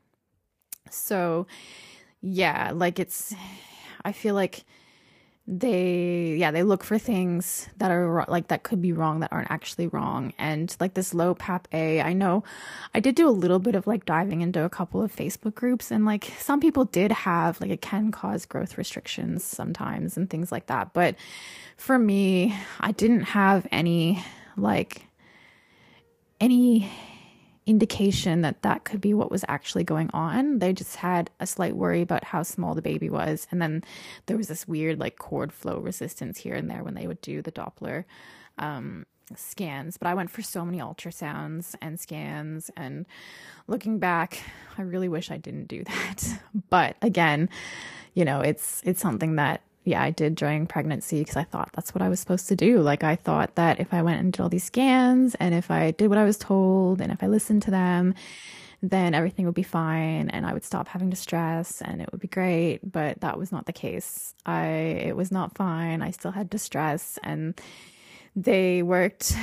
so 0.89 1.45
yeah 2.21 2.71
like 2.73 2.99
it's 2.99 3.33
i 4.05 4.11
feel 4.11 4.35
like 4.35 4.63
they 5.51 6.35
yeah 6.37 6.51
they 6.51 6.61
look 6.61 6.83
for 6.83 6.99
things 6.99 7.67
that 7.79 7.89
are 7.89 8.23
like 8.27 8.49
that 8.49 8.61
could 8.61 8.79
be 8.83 8.93
wrong 8.93 9.21
that 9.21 9.33
aren't 9.33 9.49
actually 9.49 9.87
wrong. 9.87 10.31
And 10.37 10.75
like 10.79 10.93
this 10.93 11.13
low 11.13 11.33
PAPP-A 11.33 12.01
i 12.01 12.13
know 12.13 12.43
i 12.93 12.99
did 12.99 13.15
do 13.15 13.27
a 13.27 13.31
little 13.31 13.57
bit 13.57 13.73
of 13.73 13.87
like 13.87 14.05
diving 14.05 14.41
into 14.41 14.63
a 14.63 14.69
couple 14.69 15.01
of 15.01 15.15
facebook 15.15 15.55
groups 15.55 15.89
and 15.89 16.05
like 16.05 16.31
some 16.37 16.59
people 16.59 16.85
did 16.85 17.11
have 17.11 17.59
like 17.61 17.71
it 17.71 17.81
can 17.81 18.11
cause 18.11 18.45
growth 18.45 18.77
restrictions 18.77 19.43
sometimes 19.43 20.17
and 20.17 20.29
things 20.29 20.51
like 20.51 20.67
that. 20.67 20.93
But 20.93 21.15
for 21.77 21.97
me 21.97 22.55
i 22.79 22.91
didn't 22.91 23.21
have 23.21 23.65
any 23.71 24.23
like 24.55 25.07
any 26.39 26.91
indication 27.69 28.41
that 28.41 28.63
that 28.63 28.83
could 28.83 28.99
be 28.99 29.13
what 29.13 29.29
was 29.29 29.45
actually 29.47 29.83
going 29.83 30.09
on. 30.11 30.57
They 30.57 30.73
just 30.73 30.95
had 30.95 31.29
a 31.39 31.45
slight 31.45 31.75
worry 31.75 32.01
about 32.01 32.23
how 32.23 32.41
small 32.41 32.73
the 32.73 32.81
baby 32.81 33.11
was. 33.11 33.47
And 33.51 33.61
then 33.61 33.83
there 34.25 34.37
was 34.37 34.47
this 34.47 34.67
weird, 34.67 34.99
like, 34.99 35.19
cord 35.19 35.53
flow 35.53 35.77
resistance 35.77 36.39
here 36.39 36.55
and 36.55 36.67
there 36.67 36.83
when 36.83 36.95
they 36.95 37.05
would 37.05 37.21
do 37.21 37.43
the 37.43 37.51
Doppler 37.51 38.05
um, 38.57 39.05
scans. 39.35 39.97
But 39.97 40.07
I 40.07 40.15
went 40.15 40.31
for 40.31 40.41
so 40.41 40.65
many 40.65 40.79
ultrasounds 40.79 41.75
and 41.79 41.99
scans. 41.99 42.71
And 42.75 43.05
looking 43.67 43.99
back, 43.99 44.41
I 44.79 44.81
really 44.81 45.07
wish 45.07 45.29
I 45.29 45.37
didn't 45.37 45.67
do 45.67 45.83
that. 45.85 46.41
But 46.71 46.95
again, 47.03 47.49
you 48.15 48.25
know, 48.25 48.41
it's 48.41 48.81
it's 48.83 48.99
something 48.99 49.35
that 49.35 49.61
yeah, 49.89 50.03
I 50.03 50.11
did 50.11 50.35
during 50.35 50.67
pregnancy 50.67 51.19
because 51.19 51.35
I 51.35 51.43
thought 51.43 51.71
that's 51.73 51.95
what 51.95 52.03
I 52.03 52.09
was 52.09 52.19
supposed 52.19 52.47
to 52.49 52.55
do. 52.55 52.79
Like, 52.79 53.03
I 53.03 53.15
thought 53.15 53.55
that 53.55 53.79
if 53.79 53.91
I 53.91 54.03
went 54.03 54.19
and 54.19 54.31
did 54.31 54.39
all 54.39 54.47
these 54.47 54.63
scans 54.63 55.33
and 55.35 55.55
if 55.55 55.71
I 55.71 55.91
did 55.91 56.09
what 56.09 56.19
I 56.19 56.23
was 56.23 56.37
told 56.37 57.01
and 57.01 57.11
if 57.11 57.23
I 57.23 57.27
listened 57.27 57.63
to 57.63 57.71
them, 57.71 58.13
then 58.83 59.15
everything 59.15 59.45
would 59.45 59.55
be 59.55 59.63
fine 59.63 60.29
and 60.29 60.45
I 60.45 60.53
would 60.53 60.63
stop 60.63 60.87
having 60.87 61.09
distress 61.09 61.81
and 61.81 62.03
it 62.03 62.11
would 62.11 62.21
be 62.21 62.27
great. 62.27 62.79
But 62.83 63.21
that 63.21 63.39
was 63.39 63.51
not 63.51 63.65
the 63.65 63.73
case. 63.73 64.35
I, 64.45 64.67
it 64.67 65.15
was 65.15 65.31
not 65.31 65.57
fine. 65.57 66.03
I 66.03 66.11
still 66.11 66.31
had 66.31 66.51
distress 66.51 67.17
and 67.23 67.59
they 68.35 68.83
worked, 68.83 69.35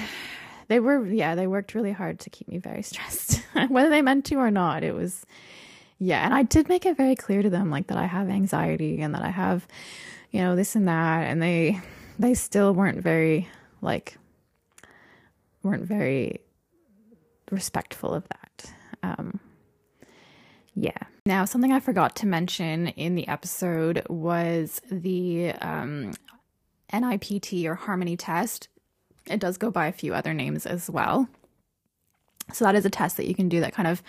they 0.69 0.79
were, 0.79 1.05
yeah, 1.07 1.35
they 1.35 1.49
worked 1.49 1.75
really 1.75 1.93
hard 1.93 2.21
to 2.21 2.31
keep 2.31 2.47
me 2.47 2.59
very 2.59 2.83
stressed, 2.91 3.43
whether 3.69 3.91
they 3.91 4.01
meant 4.01 4.27
to 4.27 4.37
or 4.37 4.53
not. 4.53 4.85
It 4.85 4.95
was, 4.95 5.27
yeah. 5.99 6.25
And 6.25 6.33
I 6.33 6.45
did 6.45 6.69
make 6.69 6.87
it 6.87 6.97
very 6.97 7.17
clear 7.17 7.43
to 7.43 7.51
them, 7.51 7.69
like, 7.69 7.89
that 7.89 7.99
I 7.99 8.07
have 8.07 8.29
anxiety 8.29 9.01
and 9.01 9.13
that 9.15 9.23
I 9.23 9.31
have 9.31 9.67
you 10.37 10.43
know, 10.43 10.55
this 10.55 10.77
and 10.77 10.87
that. 10.87 11.23
And 11.23 11.41
they, 11.41 11.81
they 12.19 12.35
still 12.35 12.75
weren't 12.75 13.01
very, 13.01 13.49
like, 13.81 14.19
weren't 15.63 15.85
very 15.85 16.43
respectful 17.51 18.13
of 18.13 18.29
that. 18.29 18.73
Um, 19.03 19.41
yeah. 20.75 20.99
Now, 21.25 21.47
something 21.47 21.73
I 21.73 21.81
forgot 21.81 22.17
to 22.17 22.27
mention 22.27 22.89
in 22.89 23.15
the 23.15 23.27
episode 23.29 24.05
was 24.11 24.83
the 24.91 25.53
um, 25.63 26.13
NIPT 26.93 27.65
or 27.65 27.75
Harmony 27.75 28.19
test. 28.19 28.69
It 29.25 29.41
does 29.41 29.57
go 29.57 29.71
by 29.71 29.87
a 29.87 29.93
few 29.93 30.13
other 30.13 30.35
names 30.35 30.67
as 30.67 30.91
well. 30.91 31.29
So, 32.53 32.67
that 32.67 32.75
is 32.75 32.85
a 32.85 32.91
test 32.91 33.17
that 33.17 33.27
you 33.27 33.35
can 33.35 33.49
do 33.49 33.61
that 33.61 33.73
kind 33.73 33.89
of 33.89 34.03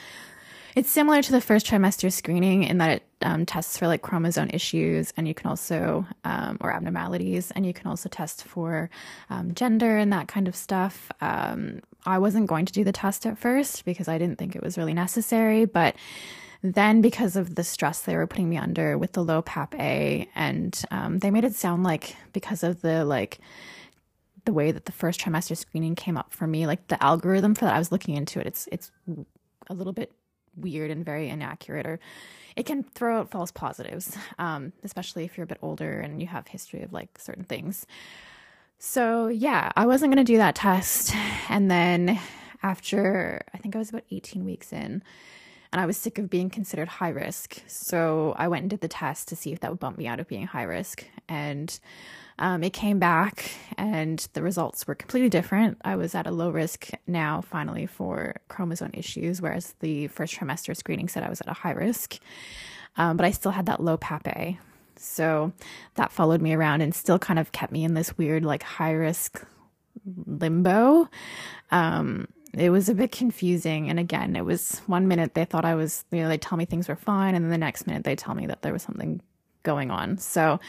it's 0.76 0.92
similar 0.92 1.24
to 1.24 1.32
the 1.32 1.42
first 1.42 1.66
trimester 1.66 2.14
screening 2.14 2.62
in 2.64 2.78
that 2.78 2.92
it 2.92 3.04
um, 3.22 3.46
tests 3.46 3.78
for 3.78 3.88
like 3.88 4.02
chromosome 4.02 4.50
issues, 4.52 5.14
and 5.18 5.28
you 5.28 5.34
can 5.34 5.50
also 5.50 6.06
um, 6.24 6.58
or 6.62 6.72
abnormalities, 6.72 7.52
and 7.52 7.66
you 7.66 7.74
can 7.74 7.88
also 7.88 8.10
test 8.10 8.44
for 8.44 8.90
um, 9.30 9.54
gender 9.54 9.98
and 9.98 10.12
that 10.14 10.28
kind 10.28 10.48
of 10.48 10.56
stuff. 10.56 11.12
Um, 11.22 11.82
I 12.06 12.20
wasn't 12.20 12.48
going 12.48 12.66
to 12.66 12.74
do 12.74 12.84
the 12.84 12.92
test 12.92 13.26
at 13.26 13.38
first 13.38 13.86
because 13.86 14.08
I 14.08 14.18
didn't 14.18 14.38
think 14.38 14.56
it 14.56 14.64
was 14.64 14.78
really 14.78 14.94
necessary, 14.94 15.66
but 15.66 15.96
then 16.62 17.02
because 17.02 17.36
of 17.36 17.56
the 17.56 17.64
stress 17.64 18.02
they 18.02 18.16
were 18.16 18.28
putting 18.28 18.50
me 18.50 18.58
under 18.58 18.98
with 18.98 19.14
the 19.14 19.24
low 19.24 19.42
PAPP-A 19.42 20.28
and 20.36 20.84
um, 20.92 21.20
they 21.20 21.32
made 21.32 21.44
it 21.44 21.56
sound 21.56 21.84
like 21.84 22.16
because 22.34 22.64
of 22.64 22.82
the 22.82 23.06
like 23.06 23.40
the 24.46 24.54
way 24.54 24.72
that 24.72 24.86
the 24.86 24.92
first 24.92 25.20
trimester 25.20 25.58
screening 25.58 25.94
came 25.94 26.18
up 26.18 26.32
for 26.32 26.48
me 26.48 26.66
like 26.66 26.88
the 26.88 27.04
algorithm 27.04 27.54
for 27.54 27.66
that 27.66 27.76
i 27.76 27.78
was 27.78 27.92
looking 27.92 28.16
into 28.16 28.40
it 28.40 28.48
it's 28.48 28.68
it's 28.72 28.92
a 29.70 29.74
little 29.74 29.92
bit 29.92 30.14
weird 30.58 30.92
and 30.92 31.06
very 31.06 31.30
inaccurate 31.30 31.86
or 31.86 32.00
it 32.56 32.66
can 32.66 32.84
throw 32.84 33.20
out 33.20 33.30
false 33.30 33.52
positives 33.52 34.18
um, 34.40 34.74
especially 34.84 35.24
if 35.24 35.38
you're 35.38 35.44
a 35.44 35.48
bit 35.48 35.60
older 35.62 36.00
and 36.00 36.22
you 36.22 36.28
have 36.28 36.48
history 36.48 36.82
of 36.82 36.92
like 36.92 37.18
certain 37.18 37.44
things. 37.44 37.86
So 38.80 39.28
yeah 39.28 39.72
i 39.76 39.86
wasn't 39.86 40.16
to 40.16 40.24
do 40.24 40.38
that 40.38 40.56
test. 40.56 41.14
And 41.50 41.70
then 41.72 42.20
after 42.64 43.42
i 43.54 43.58
think 43.58 43.76
i 43.76 43.80
was 43.80 43.90
about 43.90 44.04
18 44.12 44.44
weeks 44.44 44.74
in 44.74 45.04
and 45.72 45.82
i 45.82 45.86
was 45.86 45.98
sick 45.98 46.18
of 46.18 46.30
being 46.30 46.50
considered 46.50 46.88
high 46.88 47.10
risk. 47.10 47.62
So 47.68 48.34
i 48.38 48.48
went 48.48 48.64
and 48.64 48.70
did 48.70 48.82
the 48.82 48.88
test 48.88 49.28
to 49.30 49.36
see 49.36 49.54
if 49.54 49.60
that 49.62 49.72
would 49.72 49.80
bump 49.80 49.98
me 49.98 50.08
out 50.08 50.20
of 50.20 50.28
being 50.28 50.48
high 50.48 50.64
risk. 50.64 51.06
And 51.30 51.80
um, 52.40 52.64
it 52.64 52.74
came 52.74 53.00
back 53.00 53.52
and 53.78 54.28
the 54.34 54.42
results 54.42 54.86
were 54.88 54.96
completely 54.96 55.30
different. 55.30 55.78
I 55.84 55.96
was 55.96 56.14
at 56.16 56.28
a 56.28 56.32
low 56.32 56.50
risk 56.50 56.90
now, 57.08 57.42
finally, 57.42 57.86
for 57.86 58.36
chromosome 58.48 58.92
issues, 58.94 59.42
whereas 59.42 59.76
the 59.80 60.08
first 60.08 60.36
trimester 60.36 60.76
screening 60.76 61.08
said 61.08 61.24
I 61.24 61.30
was 61.30 61.42
at 61.42 61.50
a 61.50 61.54
high 61.54 61.72
risk. 61.72 62.20
Um, 62.96 63.18
but 63.18 63.26
I 63.26 63.32
still 63.32 63.52
had 63.52 63.68
that 63.68 63.82
low 63.82 63.98
PAPP-A. 63.98 64.60
So 64.98 65.54
that 65.96 66.12
followed 66.12 66.42
me 66.42 66.54
around 66.54 66.82
and 66.82 66.94
still 66.94 67.20
kind 67.20 67.40
of 67.40 67.52
kept 67.52 67.72
me 67.72 67.84
in 67.84 67.94
this 67.94 68.18
weird, 68.18 68.44
like, 68.44 68.64
high 68.64 68.94
risk 68.94 69.46
limbo. 70.26 71.08
Um, 71.70 72.28
it 72.54 72.70
was 72.70 72.90
a 72.90 72.96
bit 72.96 73.12
confusing. 73.12 73.90
And 73.90 74.00
again, 74.00 74.36
it 74.36 74.46
was 74.46 74.82
one 74.88 75.08
minute 75.08 75.34
they 75.34 75.46
thought 75.46 75.66
I 75.66 75.76
was, 75.76 76.06
you 76.12 76.22
know, 76.22 76.30
they 76.30 76.38
tell 76.38 76.58
me 76.58 76.66
things 76.66 76.88
were 76.88 76.96
fine. 76.96 77.36
And 77.36 77.46
then 77.46 77.52
the 77.52 77.58
next 77.58 77.86
minute 77.86 78.04
they 78.04 78.16
tell 78.16 78.34
me 78.34 78.48
that 78.48 78.62
there 78.62 78.74
was 78.74 78.82
something 78.82 79.22
going 79.64 79.92
on. 79.92 80.18
So 80.18 80.60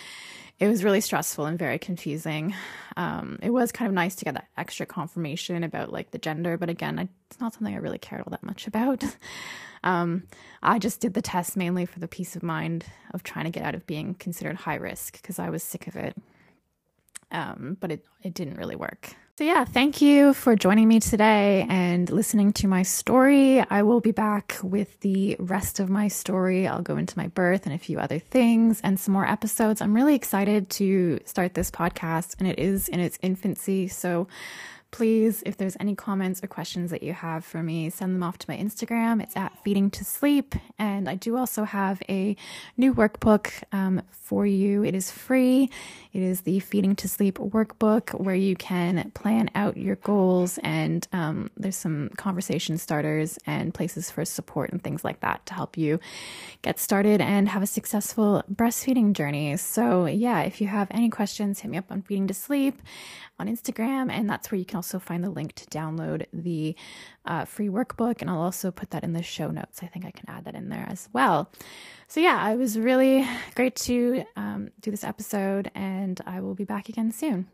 it 0.59 0.67
was 0.67 0.83
really 0.83 1.01
stressful 1.01 1.47
and 1.47 1.59
very 1.59 1.79
confusing. 1.79 2.55
Um, 2.97 3.39
it 3.43 3.51
was 3.51 3.71
kind 3.71 3.89
of 3.89 3.95
nice 3.95 4.17
to 4.17 4.25
get 4.25 4.35
that 4.35 4.49
extra 4.57 4.87
confirmation 4.87 5.63
about 5.63 5.93
like 5.93 6.11
the 6.11 6.19
gender, 6.19 6.59
but 6.59 6.69
again, 6.69 6.99
I, 6.99 7.09
it's 7.31 7.41
not 7.41 7.55
something 7.55 7.73
I 7.73 7.79
really 7.79 7.99
cared 7.99 8.23
all 8.23 8.31
that 8.31 8.43
much 8.43 8.67
about. 8.67 9.05
um, 9.85 10.25
I 10.63 10.81
just 10.81 11.01
did 11.01 11.15
the 11.15 11.23
test 11.23 11.57
mainly 11.57 11.87
for 11.87 12.01
the 12.01 12.09
peace 12.09 12.35
of 12.35 12.43
mind 12.43 12.85
of 13.15 13.23
trying 13.23 13.45
to 13.45 13.53
get 13.53 13.63
out 13.63 13.77
of 13.77 13.87
being 13.87 14.15
considered 14.15 14.57
high 14.57 14.75
risk 14.75 15.21
because 15.21 15.39
I 15.39 15.51
was 15.51 15.63
sick 15.63 15.87
of 15.87 15.95
it. 15.95 16.17
Um, 17.31 17.77
but 17.79 17.93
it, 17.93 18.05
it 18.23 18.35
didn't 18.35 18.57
really 18.57 18.77
work. 18.77 19.15
So, 19.39 19.45
yeah, 19.45 19.65
thank 19.65 20.03
you 20.03 20.35
for 20.35 20.57
joining 20.57 20.89
me 20.89 20.99
today 20.99 21.65
and 21.69 22.11
listening 22.11 22.53
to 22.55 22.67
my 22.67 22.83
story. 22.83 23.61
I 23.61 23.85
will 23.85 24.01
be 24.01 24.11
back 24.11 24.57
with 24.65 24.99
the 24.99 25.37
rest 25.39 25.79
of 25.79 25.89
my 25.89 26.09
story. 26.09 26.67
I'll 26.67 26.83
go 26.83 26.97
into 26.97 27.17
my 27.17 27.29
birth 27.29 27.65
and 27.65 27.73
a 27.73 27.79
few 27.79 28.01
other 28.01 28.19
things 28.19 28.81
and 28.83 28.99
some 28.99 29.15
more 29.15 29.25
episodes. 29.25 29.81
I'm 29.81 29.95
really 29.95 30.17
excited 30.17 30.71
to 30.71 31.21
start 31.25 31.55
this 31.55 31.71
podcast, 31.71 32.35
and 32.41 32.49
it 32.49 32.59
is 32.59 32.89
in 32.89 32.99
its 32.99 33.17
infancy. 33.23 33.87
So, 33.87 34.27
please, 34.91 35.43
if 35.45 35.57
there's 35.57 35.77
any 35.79 35.95
comments 35.95 36.43
or 36.43 36.47
questions 36.47 36.91
that 36.91 37.03
you 37.03 37.13
have 37.13 37.45
for 37.45 37.63
me, 37.63 37.91
send 37.91 38.15
them 38.15 38.23
off 38.23 38.39
to 38.39 38.47
my 38.49 38.57
Instagram. 38.57 39.23
It's 39.23 39.37
at 39.37 39.57
Feeding 39.63 39.91
to 39.91 40.05
Sleep. 40.05 40.55
And 40.79 41.09
I 41.09 41.15
do 41.15 41.37
also 41.37 41.65
have 41.65 42.03
a 42.09 42.37
new 42.77 42.95
workbook 42.95 43.51
um, 43.73 44.03
for 44.11 44.47
you. 44.47 44.85
It 44.85 44.95
is 44.95 45.11
free. 45.11 45.71
It 46.13 46.23
is 46.23 46.43
the 46.43 46.61
Feeding 46.61 46.97
to 46.97 47.09
Sleep 47.09 47.39
workbook 47.39 48.19
where 48.19 48.35
you 48.35 48.57
can 48.57 49.11
plan 49.11 49.51
out 49.55 49.77
your 49.77 49.97
goals 49.97 50.59
and 50.63 51.07
um, 51.13 51.51
there's 51.57 51.77
some 51.77 52.11
conversation 52.17 52.79
starters 52.79 53.39
and 53.47 53.75
places 53.75 54.11
for 54.11 54.25
support 54.25 54.73
and 54.73 54.83
things 54.83 55.05
like 55.05 55.21
that 55.21 55.45
to 55.47 55.55
help 55.55 55.77
you 55.77 56.01
get 56.63 56.79
started 56.79 57.21
and 57.21 57.49
have 57.49 57.63
a 57.63 57.67
successful 57.67 58.43
breastfeeding 58.53 59.13
journey. 59.13 59.57
So, 59.59 60.07
yeah, 60.07 60.41
if 60.43 60.61
you 60.61 60.67
have 60.69 60.89
any 60.91 61.11
questions, 61.11 61.61
hit 61.61 61.71
me 61.71 61.77
up 61.77 61.91
on 61.91 62.03
Feeding 62.03 62.27
to 62.29 62.35
Sleep 62.35 62.81
on 63.39 63.47
Instagram, 63.49 64.11
and 64.11 64.29
that's 64.29 64.51
where 64.51 64.59
you 64.59 64.65
can 64.65 64.78
also 64.79 64.99
find 64.99 65.23
the 65.23 65.31
link 65.31 65.51
to 65.55 65.67
download 65.67 66.27
the 66.33 66.75
uh, 67.27 67.45
free 67.45 67.69
workbook. 67.69 68.21
And 68.21 68.31
I'll 68.31 68.41
also 68.51 68.71
put 68.71 68.91
that 68.91 69.05
in 69.05 69.13
the 69.13 69.23
show 69.23 69.51
notes. 69.51 69.81
I 69.83 69.87
think 69.87 70.05
I 70.05 70.13
can 70.13 70.29
add 70.29 70.45
that 70.45 70.55
in 70.55 70.69
there 70.69 70.87
as 70.89 71.09
well. 71.13 71.51
So, 72.07 72.21
yeah, 72.21 72.49
it 72.51 72.57
was 72.57 72.79
really 72.79 73.27
great 73.55 73.77
to 73.89 74.25
um, 74.37 74.71
do 74.81 74.91
this 74.91 75.05
episode, 75.05 75.71
and 75.75 76.19
I 76.27 76.41
will 76.41 76.55
be 76.55 76.65
back 76.65 76.89
again 76.89 77.13
soon. 77.13 77.47